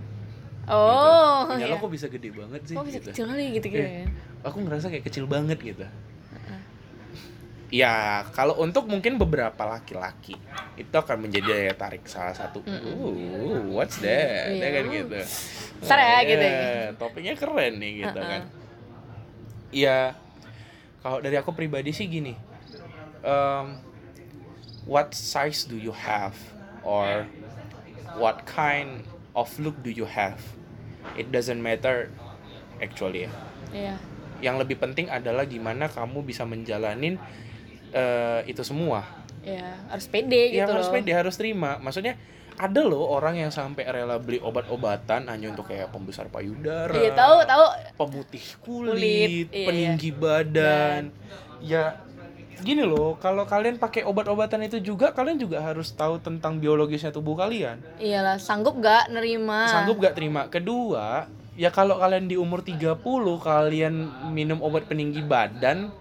[0.67, 1.61] oh gitu.
[1.61, 1.65] iya.
[1.67, 3.09] lo kok bisa gede banget sih kok bisa gitu.
[3.11, 4.07] kecil kali gitu gitu Iya.
[4.45, 5.85] aku ngerasa kayak kecil banget gitu
[7.73, 10.37] ya kalau untuk mungkin beberapa laki-laki
[10.77, 14.63] itu akan menjadi daya tarik salah satu uh what's that Iya.
[14.63, 15.17] ya kan gitu
[15.75, 16.55] Ntar ya, gitu ya.
[16.55, 18.31] Eh, topiknya keren nih gitu Uh-uh.
[18.31, 18.41] kan
[19.75, 20.15] ya
[21.05, 22.33] kalau dari aku pribadi sih gini
[23.21, 23.77] um,
[24.85, 26.37] what size do you have?
[26.85, 27.25] Or
[28.15, 29.03] what kind
[29.33, 30.37] of look do you have?
[31.17, 32.13] It doesn't matter
[32.77, 33.27] actually.
[33.27, 33.33] Ya
[33.73, 33.95] iya.
[34.39, 37.17] Yang lebih penting adalah gimana kamu bisa menjalanin
[37.91, 39.03] eh, itu semua.
[39.41, 40.95] Iya harus pede ya gitu harus loh.
[41.01, 41.81] pede harus terima.
[41.81, 42.17] Maksudnya
[42.55, 47.43] ada loh orang yang sampai rela beli obat-obatan hanya untuk kayak pembesar payudara iya tahu
[47.43, 47.65] tahu.
[47.99, 51.01] pemutih kulit, Kulit, iya, peninggi badan.
[51.59, 51.99] Ya
[52.63, 57.35] gini loh kalau kalian pakai obat-obatan itu juga kalian juga harus tahu tentang biologisnya tubuh
[57.35, 57.83] kalian.
[57.99, 59.67] Iyalah sanggup gak nerima?
[59.67, 60.47] Sanggup gak terima?
[60.47, 61.27] Kedua
[61.59, 62.99] ya kalau kalian di umur 30
[63.43, 63.95] kalian
[64.31, 65.91] minum obat peninggi badan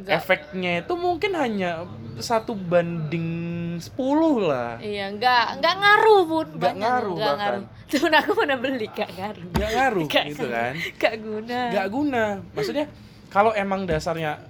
[0.00, 0.16] Nggak.
[0.16, 1.84] efeknya itu mungkin hanya
[2.20, 3.28] satu banding
[3.80, 3.96] 10
[4.44, 4.76] lah.
[4.80, 7.64] Iya nggak nggak ngaruh pun Nggak ngaruh nggak ngaruh.
[7.90, 8.86] Temen aku pernah beli?
[8.92, 9.44] Gak ngaruh.
[9.56, 10.72] Nggak ngaruh Nggak gitu kan?
[11.00, 11.60] Gak guna.
[11.72, 12.24] Nggak guna.
[12.54, 12.86] Maksudnya
[13.32, 14.42] kalau emang dasarnya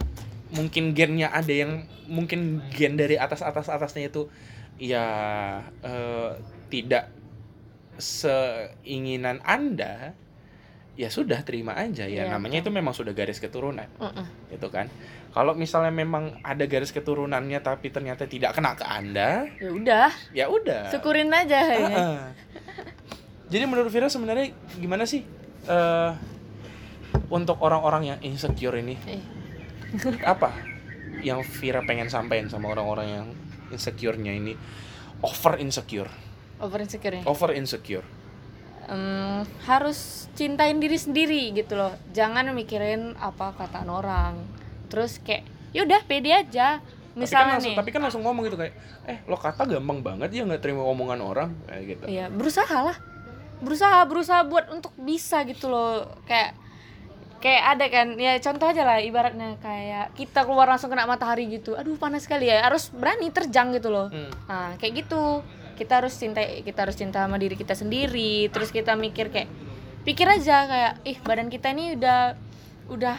[0.50, 4.26] mungkin gennya ada yang mungkin gen dari atas atas atasnya itu
[4.82, 5.06] ya
[5.86, 6.30] eh,
[6.72, 7.06] tidak
[8.00, 10.16] seinginan anda
[11.00, 12.04] ya sudah terima aja.
[12.04, 14.52] Ya Iya, namanya itu memang sudah garis keturunan Mm-mm.
[14.52, 14.92] gitu kan.
[15.32, 20.08] Kalau misalnya memang ada garis keturunannya tapi ternyata tidak kena ke anda ya udah.
[20.36, 20.92] ya udah.
[20.92, 21.88] Syukurin aja ya.
[21.88, 22.20] Ah-ah.
[23.48, 25.24] Jadi menurut Vira sebenarnya gimana sih
[25.64, 26.12] eh
[27.30, 28.98] untuk orang-orang yang insecure ini?
[29.08, 29.22] Eh,
[30.26, 30.52] apa
[31.24, 33.26] yang Vira pengen sampaikan sama orang-orang yang
[33.72, 34.54] insecure-nya ini?
[35.20, 36.10] Over insecure,
[36.60, 38.04] over insecure ya over insecure.
[38.88, 41.92] Em, harus cintain diri sendiri gitu loh.
[42.16, 44.40] Jangan mikirin apa kataan orang.
[44.88, 45.44] Terus kayak
[45.76, 46.80] yaudah pede aja.
[46.80, 47.78] Tapi kan misalnya langsung, nih.
[47.78, 48.74] tapi kan langsung ngomong gitu kayak,
[49.04, 51.50] eh lo kata gampang banget ya nggak terima omongan orang.
[51.66, 52.04] Kayak gitu.
[52.06, 52.96] Iya, berusaha lah.
[53.60, 56.08] Berusaha, berusaha buat untuk bisa gitu loh.
[56.24, 56.56] Kayak
[57.40, 61.76] kayak ada kan ya contoh aja lah ibaratnya kayak kita keluar langsung kena matahari gitu.
[61.76, 62.64] Aduh panas sekali ya.
[62.64, 64.08] Harus berani terjang gitu loh.
[64.08, 64.30] Hmm.
[64.48, 65.44] nah kayak gitu
[65.80, 69.48] kita harus cinta kita harus cinta sama diri kita sendiri terus kita mikir kayak
[70.02, 72.36] pikir aja kayak ih badan kita ini udah
[72.86, 73.16] udah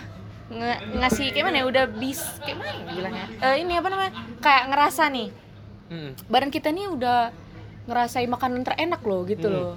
[0.48, 4.12] nge- ngasih kayak mana ya udah bis kayak mana ya bilangnya Eh, ini apa namanya
[4.38, 5.30] kayak ngerasa nih
[5.88, 6.16] Hmm.
[6.26, 7.34] badan kita nih udah
[7.84, 9.58] ngerasain makanan terenak loh gitu Hmm.
[9.58, 9.74] loh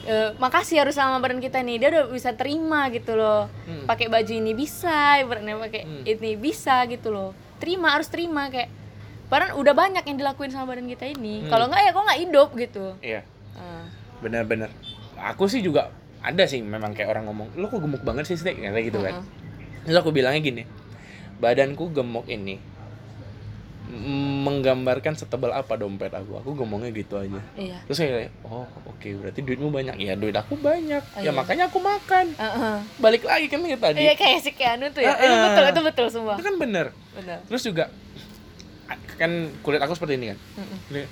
[0.00, 3.84] Eh, makasih harus sama badan kita nih dia udah bisa terima gitu loh Hmm.
[3.84, 6.04] pakai baju ini bisa ibaratnya pakai Hmm.
[6.06, 8.70] ini bisa gitu loh terima harus terima kayak
[9.28, 11.48] Padahal udah banyak yang dilakuin sama badan kita ini Hmm.
[11.48, 13.20] kalau nggak ya kok nggak hidup gitu Iya.
[13.52, 13.84] Ah.
[14.18, 14.72] benar-benar
[15.14, 18.56] aku sih juga ada sih memang kayak orang ngomong lo kok gemuk banget sih Stik?"
[18.56, 19.26] kayak gitu kan Heeh.
[19.84, 20.62] terus aku bilangnya gini
[21.36, 22.58] badanku gemuk ini
[24.38, 29.08] menggambarkan setebal apa dompet aku aku ngomongnya gitu aja iya terus saya kayak, oh oke
[29.16, 31.32] berarti duitmu banyak ya duit aku banyak Oh, ya iya.
[31.32, 32.76] makanya aku makan Heeh.
[32.98, 35.24] balik lagi kan kayak tadi iya kayak si Keanu tuh ya Heeh.
[35.24, 37.88] itu betul itu betul semua itu kan bener benar terus juga
[39.14, 39.30] kan
[39.60, 40.38] kulit aku seperti ini kan.
[40.88, 41.04] Dia,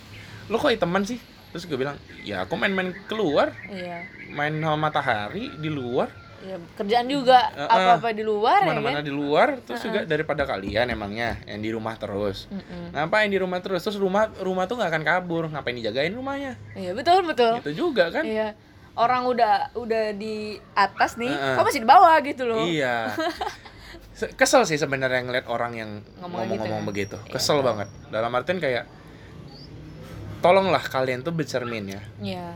[0.46, 5.48] lo kok hitaman sih terus gue bilang ya aku main-main keluar iya main sama matahari
[5.56, 7.64] di luar Iya, kerjaan juga Heeh.
[7.66, 9.02] apa-apa di luar ya ke mana-mana kan?
[9.02, 12.92] di luar terus juga daripada kalian emangnya yang di rumah terus Mm-mm.
[12.92, 16.92] ngapain di rumah terus terus rumah rumah tuh nggak akan kabur ngapain dijagain rumahnya Iya
[16.92, 17.56] betul betul.
[17.58, 18.52] itu juga kan Iya.
[18.94, 21.52] Orang udah udah di atas nih, Heeh.
[21.52, 22.62] kok masih di bawah gitu loh.
[22.62, 23.12] iya
[24.32, 27.32] kesel sih sebenarnya ngeliat orang yang Ngomong ngomong-ngomong gitu begitu ya.
[27.32, 28.84] kesel banget dalam artian kayak
[30.38, 32.48] tolonglah kalian tuh bercermin ya Iya.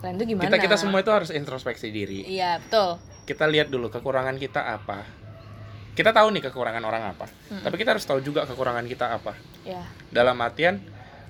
[0.00, 0.44] Kalian tuh gimana?
[0.46, 2.96] kita kita semua itu harus introspeksi diri Iya betul.
[3.22, 5.06] kita lihat dulu kekurangan kita apa
[5.92, 7.62] kita tahu nih kekurangan orang apa Mm-mm.
[7.62, 9.82] tapi kita harus tahu juga kekurangan kita apa Iya.
[10.08, 10.80] dalam artian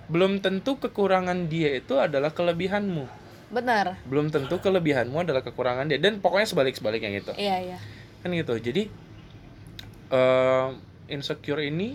[0.07, 3.05] belum tentu kekurangan dia itu adalah kelebihanmu
[3.51, 3.99] Benar.
[4.05, 7.78] belum tentu kelebihanmu adalah kekurangan dia dan pokoknya sebalik sebaliknya gitu Iya iya.
[8.20, 8.87] kan gitu jadi
[10.11, 10.68] eh,
[11.08, 11.94] insecure ini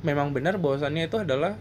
[0.00, 1.56] memang benar bahwasannya itu adalah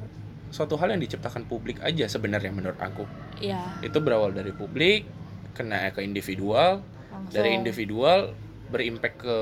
[0.50, 3.06] suatu hal yang diciptakan publik aja sebenarnya menurut aku
[3.38, 3.60] Iya.
[3.80, 5.06] itu berawal dari publik
[5.54, 7.32] kena ke individual Langsung.
[7.32, 8.32] dari individual
[8.68, 9.38] berimpact ke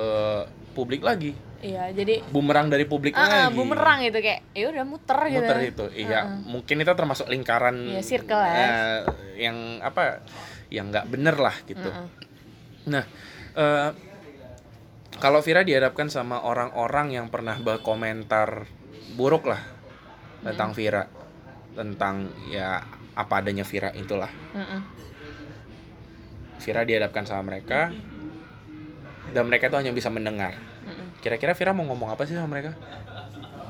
[0.74, 1.89] publik lagi Iya.
[1.89, 5.41] Jadi bumerang dari publik ah, lagi bumerang gitu kayak ya udah muter gitu.
[5.41, 8.53] muter itu iya mungkin itu termasuk lingkaran Iya, circle ya.
[8.53, 8.99] eh,
[9.41, 10.22] yang apa
[10.70, 12.08] yang nggak bener lah gitu Mm-mm.
[12.86, 13.03] nah
[13.58, 13.89] eh,
[15.18, 18.70] kalau Vira dihadapkan sama orang-orang yang pernah berkomentar
[19.18, 19.61] buruk lah
[20.45, 21.09] tentang Vira
[21.74, 22.82] tentang ya
[23.18, 24.30] apa adanya Vira itulah.
[24.53, 24.82] Mm-mm.
[26.61, 27.93] Vira dihadapkan sama mereka
[29.34, 30.53] dan mereka tuh hanya bisa mendengar.
[31.22, 32.78] Kira-kira Vira mau ngomong apa sih sama mereka?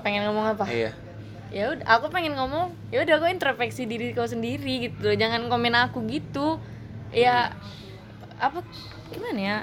[0.03, 0.65] Pengen ngomong apa?
[0.67, 0.91] Iya.
[1.47, 5.75] Ya udah aku pengen ngomong ya udah aku introspeksi diri kau sendiri gitu jangan komen
[5.79, 6.59] aku gitu.
[7.15, 7.55] Ya
[8.37, 8.61] apa
[9.15, 9.57] gimana ya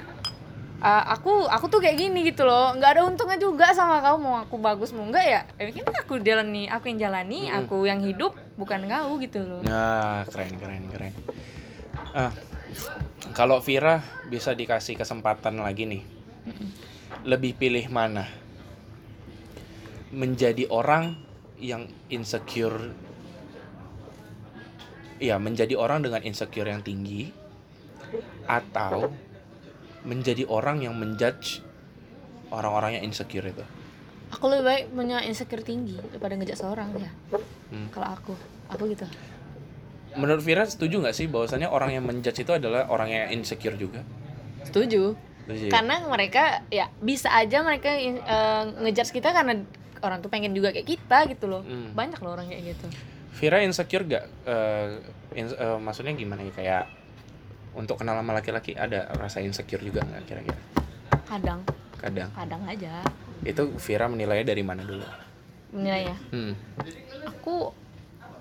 [0.85, 4.37] Ah, aku aku tuh kayak gini gitu loh nggak ada untungnya juga sama kau mau
[4.37, 7.57] aku bagus mau enggak ya eh, kan aku jalani aku yang jalani Mm-mm.
[7.65, 11.13] aku yang hidup bukan kau gitu loh Nah, keren keren keren.
[12.13, 12.29] Ah,
[13.33, 16.05] kalau Vira bisa dikasih kesempatan lagi nih,
[17.25, 18.29] lebih pilih mana?
[20.13, 21.17] Menjadi orang
[21.57, 22.93] yang insecure,
[25.17, 27.33] ya menjadi orang dengan insecure yang tinggi,
[28.45, 29.09] atau
[30.05, 31.59] menjadi orang yang menjudge
[32.49, 33.65] orang-orang yang insecure itu?
[34.25, 37.11] aku lebih baik punya insecure tinggi daripada ngejak seorang ya
[37.65, 37.89] Hmm.
[37.89, 38.33] kalau aku
[38.67, 39.05] aku gitu
[40.15, 43.99] Menurut Vira setuju nggak sih bahwasannya orang yang menjudge itu adalah orang yang insecure juga?
[44.63, 45.11] setuju
[45.43, 48.17] Setuju karena mereka ya bisa aja mereka eh,
[48.79, 49.61] ngejudge kita karena
[49.99, 51.91] orang tuh pengen juga kayak kita gitu loh Hmm.
[51.91, 52.87] banyak loh orang kayak gitu
[53.35, 54.25] Vira insecure gak?
[54.47, 54.87] Eh,
[55.35, 56.51] ins- eh, maksudnya gimana ya?
[56.53, 56.83] Kayak
[57.75, 60.59] untuk kenal sama laki-laki ada rasa insecure juga nggak kira-kira?
[61.27, 61.59] kadang
[61.99, 62.29] Kadang.
[62.33, 63.01] kadang aja
[63.43, 65.05] Itu Vira menilainya dari mana dulu?
[65.75, 66.55] menilainya Hmm.
[67.27, 67.69] aku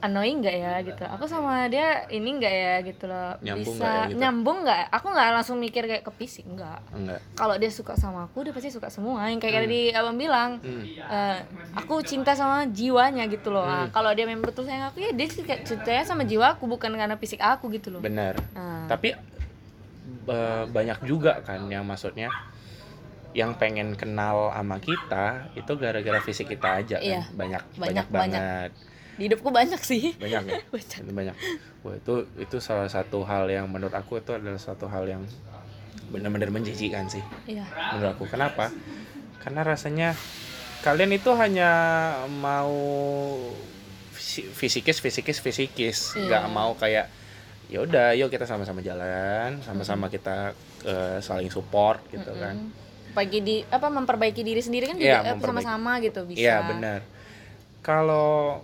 [0.04, 3.96] annoying nggak ya gitu aku sama dia ini nggak ya gitu loh Nyambung bisa nggak
[3.96, 4.18] ya gitu?
[4.20, 7.20] nyambung nggak aku nggak langsung mikir kayak ke fisik nggak Enggak.
[7.32, 10.84] kalau dia suka sama aku dia pasti suka semua yang kayak tadi abang bilang Hmm.
[10.84, 11.38] eh,
[11.74, 13.90] aku cinta sama jiwanya gitu loh Nah, Hmm.
[13.90, 15.26] kalau dia memang betul sayang aku ya dia
[15.64, 18.36] cintanya sama jiwa aku bukan karena fisik aku gitu loh Benar.
[18.52, 19.16] Nah, Tapi
[20.26, 22.28] eh, banyak juga kan yang maksudnya
[23.32, 27.04] yang pengen kenal sama kita itu gara-gara fisik kita aja kan.
[27.04, 27.22] Iya.
[27.30, 28.70] Banyak, Banyak, banyak banget.
[29.14, 30.14] Di hidupku banyak sih.
[30.16, 30.58] Banyak ya?
[30.74, 31.00] banyak.
[31.08, 31.36] Banyak.
[31.80, 35.22] Wah, itu itu salah satu hal yang menurut aku itu adalah satu hal yang
[36.08, 37.22] benar-benar menjijikan sih.
[37.44, 37.64] iya.
[37.92, 38.24] Menurut aku.
[38.26, 38.70] Kenapa?
[39.38, 40.16] Karena rasanya
[40.80, 41.70] kalian itu hanya
[42.30, 42.72] mau
[44.10, 45.98] fisi- fisikis fisikis fisikis.
[46.14, 46.24] Iya.
[46.26, 47.06] nggak mau kayak
[47.64, 50.52] ya udah yuk kita sama-sama jalan sama-sama kita
[50.84, 52.60] eh, saling support gitu kan.
[53.14, 55.64] Bagi di apa memperbaiki diri sendiri kan Iya, juga eh, memperbaiki.
[55.64, 56.40] sama-sama gitu bisa.
[56.40, 57.00] iya benar.
[57.80, 58.60] Kalau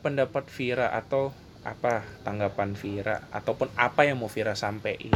[0.00, 1.30] pendapat Vira atau
[1.60, 2.02] apa?
[2.24, 5.12] Tanggapan Vira ataupun apa yang mau Vira sampein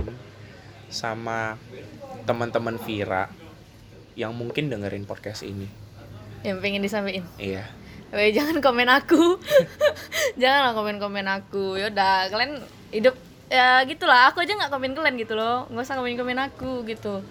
[0.93, 1.57] sama
[2.25, 3.33] teman-teman Vira
[4.15, 5.67] yang mungkin dengerin podcast ini?
[6.45, 7.25] Yang pengen disampaikan?
[7.41, 7.65] Iya.
[8.15, 9.43] Weh, jangan komen aku.
[10.43, 11.75] Jangan komen komen aku.
[11.75, 12.63] Yaudah kalian
[12.95, 13.19] hidup
[13.51, 14.31] ya gitulah.
[14.31, 15.67] Aku aja nggak komen kalian gitu loh.
[15.67, 17.25] Nggak usah komen komen aku gitu.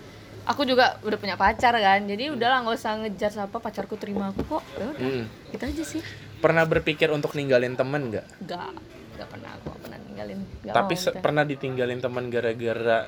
[0.43, 2.03] Aku juga udah punya pacar kan.
[2.03, 4.63] Jadi udahlah nggak usah ngejar siapa pacarku terima aku kok.
[4.75, 5.23] Ya udah Mm.
[5.55, 6.03] gitu aja sih
[6.43, 8.69] pernah berpikir untuk ninggalin temen nggak nggak
[9.15, 11.17] nggak pernah aku pernah ninggalin nggak tapi mau gitu.
[11.17, 12.99] pernah ditinggalin teman gara-gara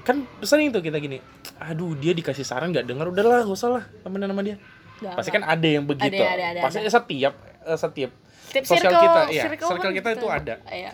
[0.00, 1.20] kan sering tuh kita gini
[1.58, 4.56] aduh dia dikasih saran nggak dengar udahlah gak usah lah temenan sama dia
[4.98, 5.36] Nggak, pasti nggak.
[5.38, 8.10] kan ada yang begitu Ada, ada, ada, pasti setiap eh, setiap
[8.50, 10.28] Tiap sosial circle- kita iya circle circle kan kita itu gitu.
[10.32, 10.92] ada Iya.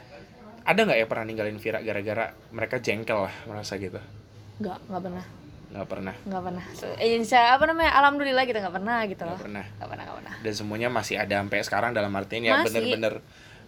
[0.62, 3.96] ada nggak ya pernah ninggalin Vira gara-gara mereka jengkel lah merasa gitu
[4.58, 5.24] nggak nggak pernah
[5.76, 6.14] nggak pernah.
[6.24, 6.64] Nggak pernah.
[6.96, 9.36] Eh, insya apa namanya alhamdulillah kita nggak pernah gitu loh.
[9.36, 9.64] nggak pernah.
[9.68, 10.34] Nggak pernah nggak pernah.
[10.40, 13.20] Dan semuanya masih ada sampai sekarang dalam artian ya bener-bener.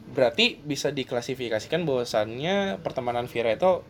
[0.09, 3.85] Berarti bisa diklasifikasikan bahwasannya pertemanan Vira itu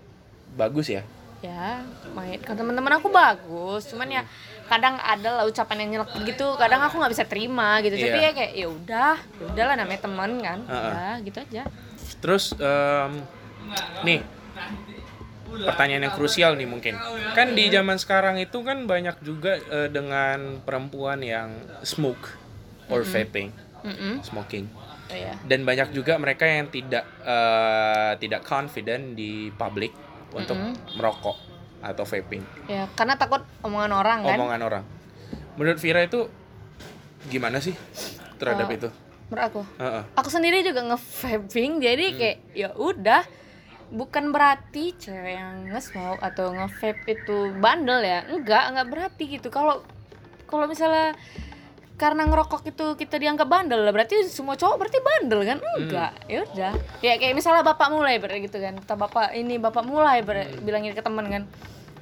[0.58, 1.06] bagus ya?
[1.38, 2.42] Ya main.
[2.42, 4.22] Kan teman-teman aku bagus cuman ya
[4.66, 7.94] kadang ada lah ucapan yang nyelek gitu kadang aku nggak bisa terima gitu.
[7.94, 8.28] Tapi Iya.
[8.28, 10.58] ya kayak ya udah ya udahlah namanya teman kan.
[10.66, 10.92] Heeh.
[10.92, 11.62] ya gitu aja.
[12.18, 13.12] Terus em,
[14.02, 14.20] nih
[15.58, 16.94] pertanyaan yang krusial nih mungkin.
[17.32, 22.36] Kan di zaman sekarang itu kan banyak juga eh, dengan perempuan yang smoke
[22.86, 24.20] or vaping, Mm-mm.
[24.22, 24.68] smoking.
[25.08, 29.92] Oh, ya Dan banyak juga mereka yang tidak eh, tidak confident di public
[30.30, 30.56] untuk
[30.94, 31.36] merokok
[31.78, 32.42] atau vaping.
[32.66, 34.84] ya karena takut omongan orang kan Omongan orang.
[35.54, 36.26] Menurut Vira itu
[37.24, 37.72] gimana sih
[38.36, 38.88] terhadap Eh, itu?
[39.26, 40.02] menurut aku Heeh.
[40.14, 42.16] aku sendiri juga nge-vaping jadi Hmm.
[42.16, 43.22] kayak ya udah
[43.88, 48.24] bukan berarti cewek yang nge-smoke atau nge-vape itu bandel ya.
[48.28, 49.48] Enggak enggak berarti gitu.
[49.48, 49.80] Kalau
[50.48, 51.16] kalau misalnya
[51.98, 55.58] karena ngerokok itu kita dianggap bandel lah berarti semua cowok berarti bandel kan?
[55.80, 56.72] Enggak ya udah.
[57.02, 58.78] Ya kayak misalnya bapak mulai ber gitu kan.
[58.78, 61.42] Kata bapak ini bapak mulai ber bilangin ke temen kan.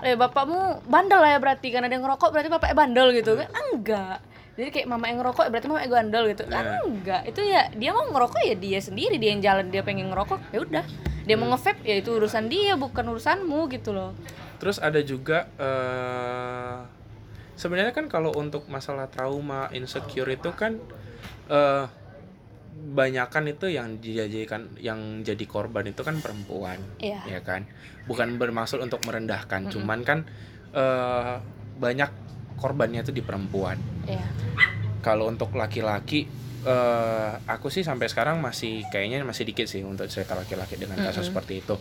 [0.05, 3.49] Eh bapakmu bandel lah ya berarti karena dia ngerokok berarti bapaknya bandel gitu kan.
[3.73, 4.21] Enggak
[4.57, 6.43] jadi kayak mama yang ngerokok berarti mama yang bandel gitu.
[6.45, 6.81] Kan Nah.
[6.81, 7.23] enggak.
[7.29, 9.21] Itu ya dia mau ngerokok ya dia sendiri.
[9.21, 10.41] Dia yang jalan dia pengen ngerokok.
[10.51, 10.85] Ya udah.
[11.23, 14.17] Dia mau nge-vape ya itu urusan dia bukan urusanmu gitu loh.
[14.57, 16.77] Terus ada juga eh
[17.53, 20.81] sebenarnya kan kalau untuk masalah trauma, insecure itu kan
[21.47, 21.85] eh
[22.77, 27.25] banyakan itu yang dijadikan yang jadi korban itu kan perempuan Iya.
[27.27, 27.65] ya kan?
[28.05, 29.69] Bukan bermaksud untuk merendahkan.
[29.69, 30.25] Cuman kan
[30.73, 31.41] eh,
[31.77, 32.11] banyak
[32.57, 34.27] korbannya itu di perempuan Iya.
[35.01, 36.27] kalau untuk laki-laki
[36.63, 41.23] eh aku sih sampai sekarang masih kayaknya masih dikit sih untuk cerita laki-laki dengan kasus
[41.23, 41.29] Mm-mm.
[41.31, 41.79] seperti itu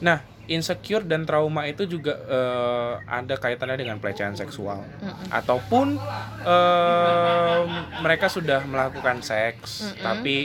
[0.00, 5.30] nah insecure dan trauma itu juga eh, ada kaitannya dengan pelecehan seksual Mm-mm.
[5.30, 5.94] ataupun
[6.42, 7.60] eh,
[8.00, 10.02] mereka sudah melakukan seks Mm-mm.
[10.02, 10.36] tapi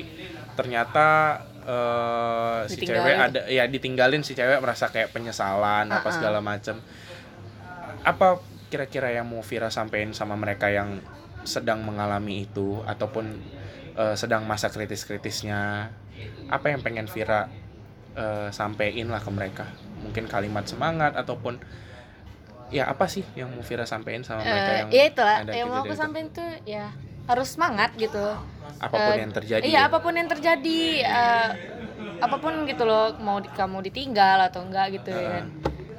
[0.53, 1.07] ternyata
[1.65, 6.13] eh, si cewek ada ya ditinggalin si cewek merasa kayak penyesalan apa Uh-uh.
[6.13, 6.77] segala macam
[7.99, 11.01] apa kira-kira yang mau Vira sampein sama mereka yang
[11.41, 13.25] sedang mengalami itu ataupun
[13.95, 15.89] eh, sedang masa kritis-kritisnya
[16.47, 17.49] apa yang pengen Vira
[18.13, 19.65] eh, sampein lah ke mereka?
[19.99, 21.59] Mungkin kalimat semangat ataupun
[22.69, 25.67] ya apa sih yang mau Vira sampein sama mereka Eh, yang ya itulah ada yang
[25.67, 26.93] mau aku sampaikan tuh ya
[27.25, 28.25] harus semangat gitu.
[28.79, 29.61] Apa pun Eh, yang terjadi.
[29.63, 29.81] iya ya.
[29.85, 31.49] apa pun yang terjadi eh,
[32.19, 35.45] apa pun gitu loh mau di- kamu ditinggal atau enggak gitu ya kan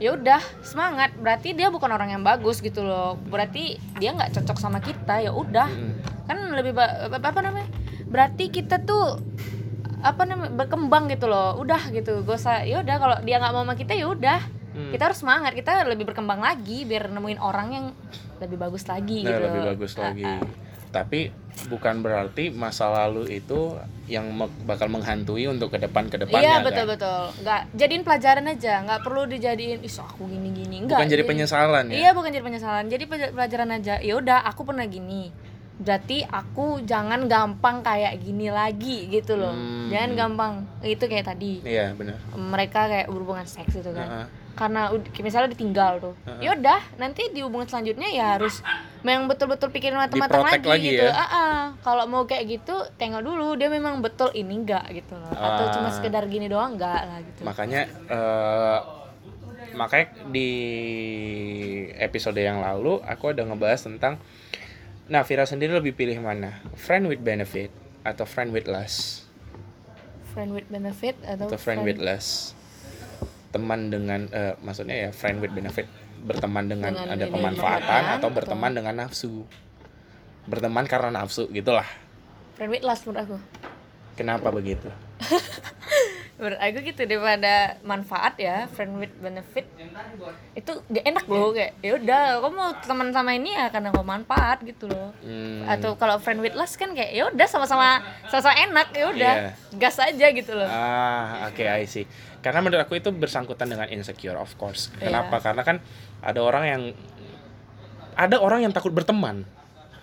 [0.00, 1.12] ya udah semangat.
[1.14, 3.20] Berarti dia bukan orang yang bagus gitu loh.
[3.20, 5.68] Berarti dia nggak cocok sama kita ya udah.
[5.68, 6.26] Mm-mm.
[6.26, 6.72] kan lebih
[7.12, 7.68] apa namanya?
[8.08, 9.20] Berarti kita tuh
[10.00, 11.60] apa namanya berkembang gitu loh.
[11.60, 12.96] Udah gitu gak usah ya udah.
[12.96, 14.40] Kalau dia nggak mau sama kita ya udah.
[14.70, 14.94] Hmm.
[14.94, 15.52] kita harus semangat.
[15.52, 17.86] Kita lebih berkembang lagi biar nemuin orang yang
[18.38, 19.44] lebih bagus lagi Nah, gitu.
[19.50, 20.22] lebih bagus lagi.
[20.22, 20.38] ah.
[20.90, 21.20] Tapi
[21.66, 26.40] bukan berarti masa lalu itu yang me- bakal menghantui untuk ke depan ke depannya.
[26.40, 26.64] Iya kan?
[26.64, 27.20] betul betul.
[27.40, 30.76] Nggak jadiin pelajaran aja, nggak perlu dijadiin is aku gini gini.
[30.80, 30.96] Enggak.
[30.96, 31.96] Bukan jadi penyesalan ya.
[31.96, 32.84] Iya bukan jadi penyesalan.
[32.86, 33.94] Jadi pe- pelajaran aja.
[33.98, 35.30] Ya udah aku pernah gini.
[35.76, 39.50] Berarti aku jangan gampang kayak gini lagi gitu loh.
[39.50, 39.88] Hmm.
[39.88, 40.52] Jangan gampang.
[40.82, 41.60] Itu kayak tadi.
[41.62, 42.20] Iya, benar.
[42.32, 44.06] Mereka kayak berhubungan seks gitu kan.
[44.06, 44.26] Heeh.
[44.60, 44.92] Karena
[45.24, 46.14] misalnya ditinggal tuh.
[46.44, 48.60] Ya udah, nanti di hubungan selanjutnya ya harus
[49.00, 51.08] memang betul-betul pikirin matang-matang lagi, lagi gitu.
[51.08, 51.16] ya.
[51.16, 51.58] Ah, ah.
[51.80, 55.32] Kalau mau kayak gitu, tengok dulu dia memang betul ini enggak gitu loh.
[55.32, 55.72] Atau Ah.
[55.72, 57.40] cuma sekedar gini doang enggak lah gitu.
[57.40, 58.78] Makanya eh
[59.70, 60.50] makanya di
[61.96, 64.20] episode yang lalu aku ada ngebahas tentang
[65.10, 66.62] Nah, Vira sendiri lebih pilih mana?
[66.78, 67.74] Friend with benefit
[68.06, 69.26] atau friend with less?
[70.30, 72.54] friend with benefit atau, atau friend with less
[73.50, 75.86] teman dengan eh, maksudnya ya friend with benefit.
[76.20, 79.48] Berteman dengan, Dengan ada pemanfaatan pemanfaatan atau atau- berteman dengan nafsu.
[80.44, 81.88] Berteman karena nafsu gitulah.
[82.54, 83.36] Friend with last menurut aku.
[84.14, 84.84] Kenapa begitu?
[86.36, 89.68] Menurut aku gitu daripada manfaat ya friend with benefit
[90.50, 94.08] itu gak enak loh kayak ya udah kamu mau teman sama ini ya karena kamu
[94.08, 95.12] manfaat gitu loh.
[95.20, 99.34] Hmm, atau kalau friend with last kan kayak ya udah sama-sama sama-sama enak ya udah
[99.36, 99.52] Iya.
[99.76, 100.64] gas aja gitu loh.
[100.64, 102.08] Ah oke I see
[102.40, 105.08] karena menurut aku itu bersangkutan dengan insecure of course Iya.
[105.08, 105.76] kenapa karena kan
[106.20, 106.82] ada orang yang
[108.14, 109.44] ada orang yang takut berteman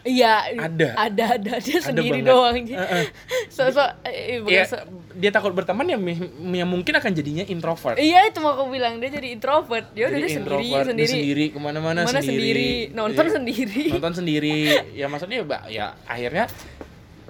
[0.04, 0.96] iya Ada.
[0.96, 2.30] ada ada dia sendiri banget.
[2.30, 3.04] doang Heeh.
[3.52, 4.80] so so eh, ya so-
[5.12, 6.16] dia takut berteman ya, mi-
[6.54, 10.16] ya mungkin akan jadinya introvert iya itu mau aku bilang dia jadi introvert ya udah
[10.16, 13.34] Jadi dia sendiri introvert, dia sendiri sendiri ke mana-mana Mana sendiri, nonton Iya.
[13.34, 14.58] sendiri nonton sendiri
[15.00, 16.46] ya maksudnya ya, ya akhirnya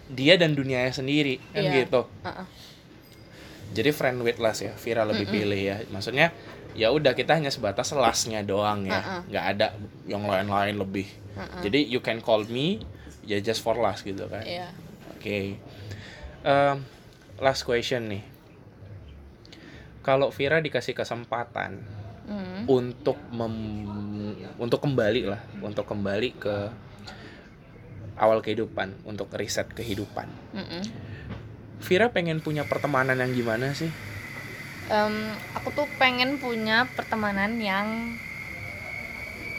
[0.08, 1.72] dia dan dunianya sendiri kan Iya.
[1.82, 2.46] gitu Heeh.
[3.78, 6.34] Jadi friend with less ya Vira lebih pilih ya maksudnya
[6.74, 9.22] ya udah kita hanya sebatas lasnya doang ya Uh-uh.
[9.30, 9.68] nggak ada
[10.06, 11.62] yang lain-lain lebih Uh-uh.
[11.62, 12.82] jadi you can call me
[13.22, 14.74] ya just for last gitu kan iya
[15.14, 15.58] Oke.
[16.42, 16.78] Em,
[17.38, 18.22] last question nih.
[20.00, 21.82] Kalau Vira dikasih kesempatan
[22.28, 22.70] Hmm.
[22.70, 26.56] untuk mem- untuk kembali lah, untuk kembali ke
[28.16, 30.30] awal kehidupan, untuk riset kehidupan.
[30.52, 30.82] Mm-mm.
[31.84, 33.90] Vira pengen punya pertemanan yang gimana sih?
[34.88, 35.16] Em,
[35.54, 38.16] aku tuh pengen punya pertemanan yang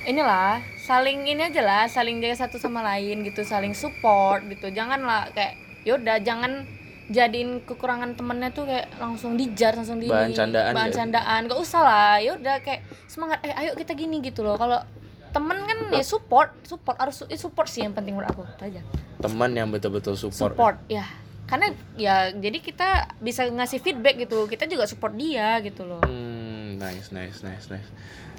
[0.08, 5.28] inilah saling ini aja lah saling jaga satu sama lain gitu saling support gitu janganlah
[5.36, 6.64] kayak yaudah jangan
[7.12, 10.96] jadiin kekurangan temennya tuh kayak langsung dijar langsung di Bahan candaan bahan ya?
[10.96, 14.80] candaan gak usah lah yaudah kayak semangat eh ayo kita gini gitu loh kalau
[15.28, 18.82] temen kan ya support support harus support sih yang penting menurut aku itu aja
[19.18, 20.56] Teman yang betul-betul support.
[20.56, 21.04] support ya
[21.48, 22.88] karena ya jadi kita
[23.18, 27.88] bisa ngasih feedback gitu kita juga support dia gitu loh Hmm, nice, nice, nice, nice.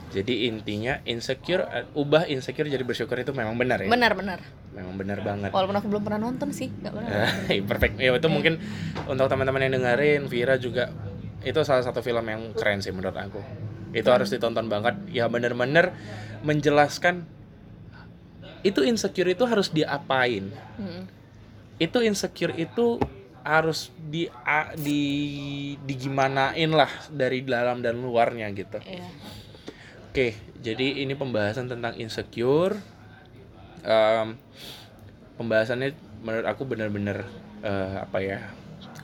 [0.09, 3.85] Jadi intinya insecure, eh, ubah insecure jadi bersyukur itu memang benar ya.
[3.85, 4.39] benar benar
[4.71, 5.49] Memang benar banget.
[5.49, 7.09] walaupun aku belum pernah nonton sih nggak pernah
[7.45, 7.93] Eh, perfect.
[7.97, 8.57] Ya itu mungkin
[9.05, 10.89] untuk teman-teman yang dengerin Vira juga
[11.41, 13.41] itu salah satu film yang keren sih menurut aku.
[13.89, 14.97] Itu harus ditonton banget.
[15.09, 15.93] Ya bener-bener
[16.41, 17.25] menjelaskan
[18.61, 20.49] itu insecure itu harus diapain.
[20.75, 21.03] Mm-mm.
[21.79, 22.99] Itu insecure itu
[23.41, 24.27] harus di
[24.77, 25.01] di
[25.81, 28.77] digimanain lah dari dalam dan luarnya gitu.
[28.83, 29.07] Iya.
[30.11, 32.75] Oke, jadi ini pembahasan tentang insecure.
[33.79, 34.35] Em,
[35.39, 37.23] pembahasannya menurut aku bener-bener
[37.63, 38.39] eh, apa ya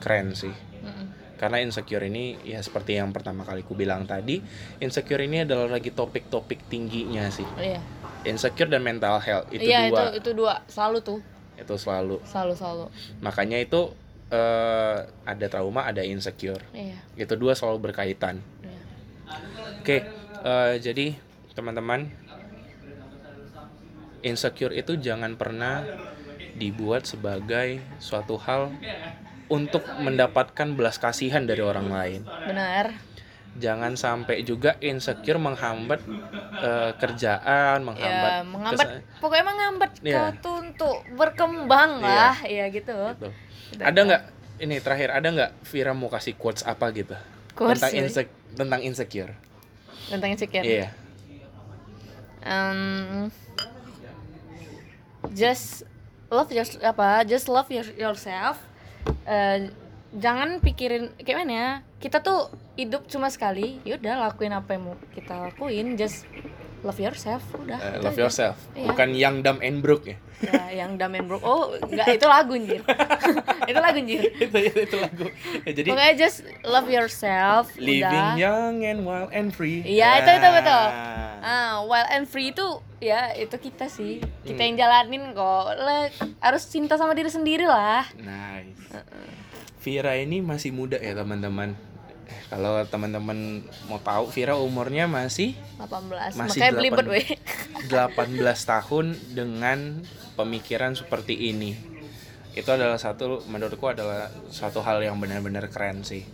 [0.00, 1.36] keren sih Mm-mm.
[1.40, 4.44] karena insecure ini ya seperti yang pertama kali ku bilang tadi
[4.80, 7.80] insecure ini adalah lagi topik-topik tingginya sih iya
[8.28, 11.18] insecure dan mental health itu iya dua itu itu dua selalu tuh
[11.56, 12.20] itu selalu.
[12.28, 12.86] Selalu selalu.
[13.24, 13.92] Makanya itu
[14.30, 16.62] eh, ada trauma ada insecure.
[16.70, 16.98] Iya.
[17.16, 18.40] Itu dua selalu berkaitan.
[18.62, 18.80] Iya.
[19.82, 19.96] Oke
[20.46, 21.16] eh, jadi
[21.56, 22.12] teman-teman
[24.20, 25.86] insecure itu jangan pernah
[26.56, 28.72] dibuat sebagai suatu hal
[29.46, 32.20] untuk mendapatkan belas kasihan dari orang lain.
[32.26, 33.15] Benar
[33.56, 36.00] jangan sampai juga insecure menghambat
[36.56, 40.14] eh, kerjaan menghambat ya menghambat kes- pokoknya menghambat Iya.
[40.14, 42.06] kau tuh untuk berkembang Iya.
[42.06, 43.28] lah iya gitu gitu.
[43.78, 44.22] ada nggak
[44.58, 47.16] ini terakhir ada nggak Vira mau kasih quotes apa gitu
[47.52, 48.00] Quotes, tentang ya?
[48.04, 49.32] insec tentang insecure
[50.06, 50.88] tentang insecure iya
[52.42, 53.28] um,
[55.32, 55.84] just
[56.28, 58.60] love your apa just love your, yourself
[59.22, 59.70] Eh,
[60.12, 64.96] jangan pikirin kayak mana ya kita tuh hidup cuma sekali yaudah lakuin apa yang mau
[65.10, 66.28] kita lakuin just
[66.80, 68.22] love yourself udah itu love aja.
[68.22, 68.86] yourself Iya.
[68.86, 72.52] bukan young dumb and broke ya ya yang dumb and broke oh enggak itu lagu
[72.52, 72.84] anjir
[73.70, 75.26] itu lagu anjir itu itu, itu lagu
[75.64, 80.30] Ya, jadi pokoknya just love yourself living udah young and wild and free Iya, itu,
[80.32, 80.84] itu, betul.
[80.86, 81.40] Ah.
[81.42, 82.66] Ah, wild and free itu
[82.98, 84.18] ya itu kita sih.
[84.42, 84.66] Kita Hmm.
[84.66, 85.66] yang jalanin kok.
[85.74, 86.10] Le,
[86.40, 88.02] harus cinta sama diri sendiri lah.
[88.16, 88.82] Nice.
[89.78, 91.74] Vira ini masih muda ya teman-teman.
[92.26, 96.34] Eh, Kalau teman-teman mau tahu, Vira umurnya masih 18.
[96.34, 97.14] Masih Makanya belibet 18.
[97.14, 97.26] weh.
[97.92, 99.78] 18 tahun dengan
[100.34, 101.78] pemikiran seperti ini.
[102.52, 106.24] Itu adalah satu menurutku adalah satu hal yang benar-benar keren sih.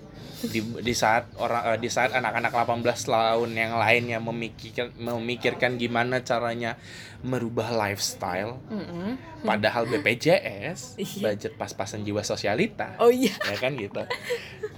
[0.42, 6.18] Di, di saat orang eh, di saat anak-anak 18 tahun yang lainnya memikirkan memikirkan gimana
[6.20, 6.74] caranya
[7.20, 9.14] merubah lifestyle Mm-mm.
[9.40, 11.20] padahal BPJS Iya.
[11.30, 13.30] budget pas-pasan jiwa sosialita Oh iya.
[13.44, 14.02] ya kan gitu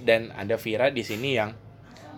[0.01, 1.57] dan ada Vira di sini yang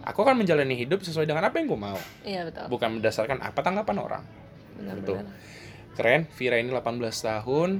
[0.02, 2.66] aku akan menjalani hidup sesuai dengan apa yang gue mau Iya betul.
[2.66, 4.24] bukan berdasarkan apa tanggapan orang
[4.74, 5.22] betul.
[5.22, 5.24] Benar-benar.
[5.94, 6.82] keren Vira ini 18
[7.22, 7.70] tahun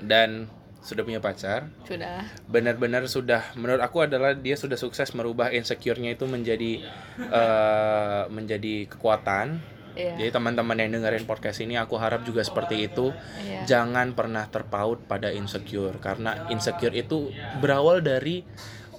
[0.00, 0.48] dan
[0.80, 2.24] sudah punya pacar Sudah.
[2.46, 6.80] benar-benar sudah menurut aku adalah dia sudah sukses merubah insecure-nya itu menjadi
[7.20, 9.60] eh, menjadi kekuatan
[9.90, 10.14] Iya.
[10.16, 13.10] jadi teman-teman yang dengerin podcast ini aku harap juga seperti itu
[13.42, 13.66] Iya.
[13.66, 17.28] jangan pernah terpaut pada insecure karena insecure itu
[17.58, 18.46] berawal dari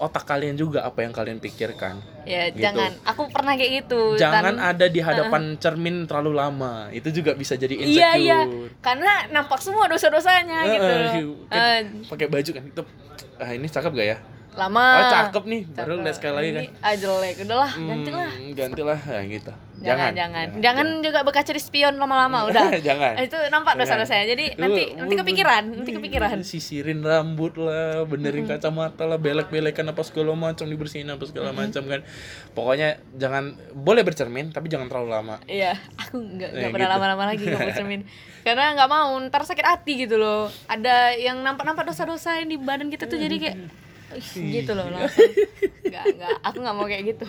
[0.02, 2.58] otak kalian juga apa yang kalian pikirkan Ya Gitu.
[2.60, 2.90] jangan.
[3.04, 4.14] Aku pernah kayak gitu.
[4.16, 8.40] jangan Tan- ada di hadapan cermin terlalu lama itu juga bisa jadi Iya insecure iya.
[8.78, 10.94] Karena nampak semua dosa-dosanya Eh, gitu.
[11.48, 12.82] Eh, pakai baju kan itu
[13.38, 14.18] ah ini cakep gak ya
[14.54, 14.84] lama.
[14.98, 17.36] oh cakep nih baru lihat sekali lagi kan ah jelek.
[17.42, 18.30] Udahlah, gantilah.
[18.30, 22.70] Hmm, gantilah ya gitu Jangan, jangan, jangan, juga berkaca di spion lama-lama, udah.
[22.78, 24.30] jangan Eh, Itu nampak dosa-dosanya.
[24.30, 26.38] Jadi nanti Lu- nanti kepikiran, nanti kepikiran.
[26.44, 32.06] sisirin rambut lah benerin kacamata lah belek-belekan apa segala macam dibersihin apa segala macam kan
[32.52, 33.44] pokoknya jangan
[33.74, 36.96] boleh bercermin tapi jangan terlalu lama Iya, aku nggak Eh, nggak pernah gitu.
[36.96, 38.02] lama-lama lagi nggak bercermin.
[38.42, 40.46] Karena nggak mau, ntar sakit hati gitu loh.
[40.68, 43.70] Ada yang nampak-nampak dosa-dosa yang di badan kita tuh jadi kayak "Ih,
[44.34, 45.30] gitu loh langsung.
[45.82, 47.28] Nggak, nggak, aku nggak mau kayak gitu.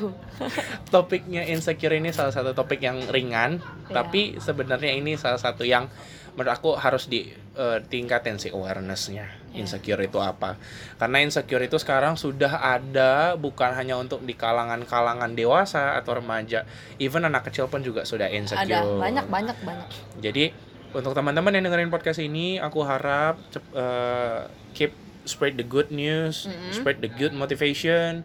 [0.94, 3.94] topiknya insecure ini salah satu topik yang ringan Iya.
[3.94, 5.84] tapi sebenarnya ini salah satu yang
[6.32, 9.60] menurut aku harus ditingkatin sih awarenessnya Iya.
[9.60, 10.56] insecure itu apa
[10.96, 16.64] karena insecure itu sekarang sudah ada bukan hanya untuk di kalangan-kalangan dewasa atau remaja
[16.96, 19.88] even anak kecil pun juga sudah insecure Ada banyak banyak banyak.
[20.24, 20.44] Jadi
[20.92, 23.40] untuk teman-teman yang dengerin podcast ini, aku harap
[23.72, 24.40] eh,
[24.72, 24.92] keep
[25.24, 28.22] spread the good news, spread the good motivation,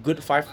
[0.00, 0.48] good vibe.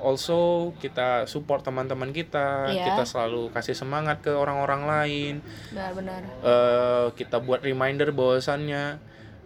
[0.00, 2.88] Also kita support teman-teman kita, Iya.
[2.88, 5.34] kita selalu kasih semangat ke orang-orang lain.
[5.68, 6.20] Benar-benar.
[6.40, 8.96] eh kita buat reminder bahwasannya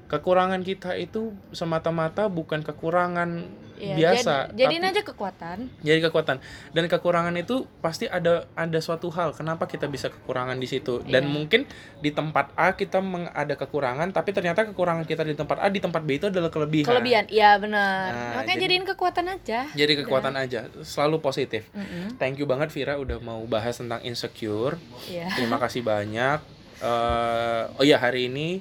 [0.07, 3.51] kekurangan kita itu semata-mata bukan kekurangan
[3.87, 5.59] Iya, biasa, jad- jadiin tapi- aja kekuatan.
[5.79, 6.37] jadi kekuatan
[6.71, 11.23] dan kekurangan itu pasti ada ada suatu hal kenapa kita bisa kekurangan di situ dan
[11.23, 11.31] Iya.
[11.31, 11.61] mungkin
[11.99, 15.79] di tempat A kita meng- ada kekurangan tapi ternyata kekurangan kita di tempat A di
[15.79, 18.09] tempat B itu adalah kelebihan Kelebihan, iya benar.
[18.09, 19.61] Nah, Makanya jadi- jadiin kekuatan aja.
[19.71, 22.17] jadi kekuatan aja selalu positif Mm-mm.
[22.17, 25.29] thank you banget Vira udah mau bahas tentang insecure Iya.
[25.35, 26.41] terima kasih banyak
[26.77, 28.61] Eh, oh iya hari ini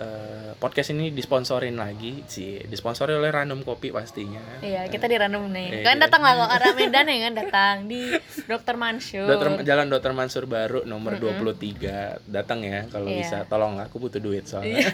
[0.00, 5.48] eh, podcast ini disponsorin lagi sih disponsori oleh Random Kopi pastinya Iya, kita di random
[5.48, 5.68] nih.
[5.70, 5.84] Iya.
[5.84, 8.00] Kan datang lah kok arah Medan ya kan datang di
[8.44, 9.28] Dokter Mansur.
[9.28, 12.24] Dokter Jalan Dokter Mansur Baru nomor 23.
[12.24, 13.18] Datang ya kalau Iya.
[13.20, 13.36] bisa.
[13.44, 14.88] Tolong aku butuh duit soalnya.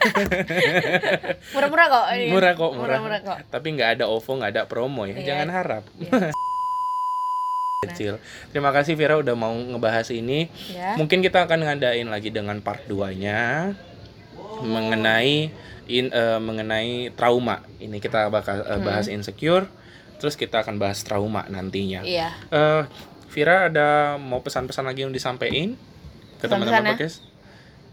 [1.55, 2.05] Murah-murah kok.
[2.15, 2.31] ini.
[2.31, 2.99] murah kok, murah.
[2.99, 3.39] Murah-murah kok.
[3.49, 5.17] Tapi nggak ada OVO, nggak ada promo ya.
[5.19, 5.27] Iya.
[5.35, 5.85] Jangan harap.
[5.97, 6.31] Iya.
[7.87, 8.15] Kecil.
[8.51, 10.49] Terima kasih Vira udah mau ngebahas ini.
[10.73, 10.97] Ya.
[10.97, 13.71] Mungkin kita akan ngadain lagi dengan part 2-nya.
[14.59, 15.51] Mengenai
[15.87, 17.61] in, eh, mengenai trauma.
[17.77, 19.67] Ini kita bakal eh, bahas insecure,
[20.17, 22.03] terus kita akan bahas trauma nantinya.
[22.03, 22.31] Iya.
[22.49, 22.83] Eh,
[23.29, 25.77] Vira ada mau pesan-pesan lagi yang disampaikan
[26.37, 26.93] ke teman-teman ya?
[26.95, 27.21] podcast?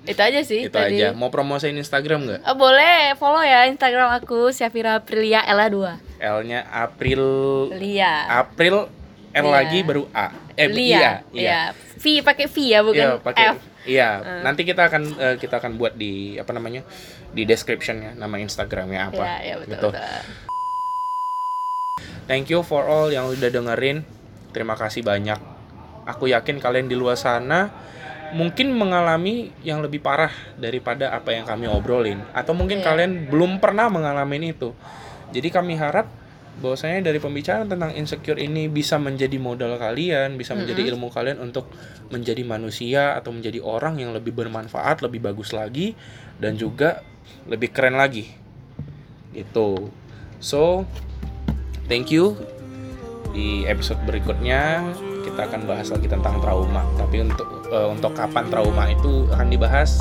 [0.03, 0.99] Itu aja sih Itu tadi.
[0.99, 1.11] aja.
[1.11, 2.41] Mau promosiin Instagram nggak?
[2.43, 5.99] Oh, boleh follow ya Instagram aku Syafira Aprilia Ella 2.
[6.19, 7.23] L-nya April
[7.71, 8.27] Lia.
[8.29, 8.87] April
[9.31, 9.51] L Iya.
[9.51, 10.31] lagi baru A.
[10.55, 10.79] Eh Lia.
[10.95, 11.61] iya, iya.
[12.03, 13.59] V pakai V ya bukan Iya, pakai F.
[13.83, 14.09] Iya,
[14.43, 16.83] nanti kita akan eh, kita akan buat di apa namanya?
[17.33, 19.23] di descriptionnya nama Instagramnya apa.
[19.23, 19.87] Iya, iya betul, gitu.
[19.89, 20.21] betul.
[22.29, 24.05] Thank you for all yang udah dengerin.
[24.53, 25.39] Terima kasih banyak.
[26.05, 27.73] Aku yakin kalian di luar sana
[28.33, 32.85] mungkin mengalami yang lebih parah daripada apa yang kami obrolin atau mungkin Iya.
[32.89, 34.73] kalian belum pernah mengalami itu.
[35.33, 36.09] Jadi kami harap
[36.61, 41.69] bahwasanya dari pembicaraan tentang insecure ini bisa menjadi modal kalian, bisa menjadi ilmu kalian untuk
[42.13, 45.97] menjadi manusia atau menjadi orang yang lebih bermanfaat, lebih bagus lagi
[46.37, 47.01] dan juga
[47.49, 48.29] lebih keren lagi.
[49.33, 49.89] Gitu.
[50.37, 50.85] So,
[51.89, 52.37] thank you.
[53.33, 54.93] Di episode berikutnya
[55.25, 56.85] kita akan bahas lagi tentang trauma.
[57.01, 59.97] Tapi untuk eh, untuk kapan trauma itu akan dibahas,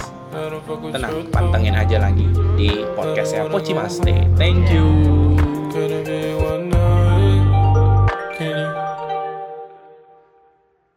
[0.92, 2.28] tenang, pantengin aja lagi
[2.60, 4.28] di podcast ya Poci Maste.
[4.36, 5.31] Thank you.
[5.74, 8.36] It be one night?
[8.36, 8.68] Can you?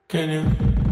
[0.10, 0.85] Can you?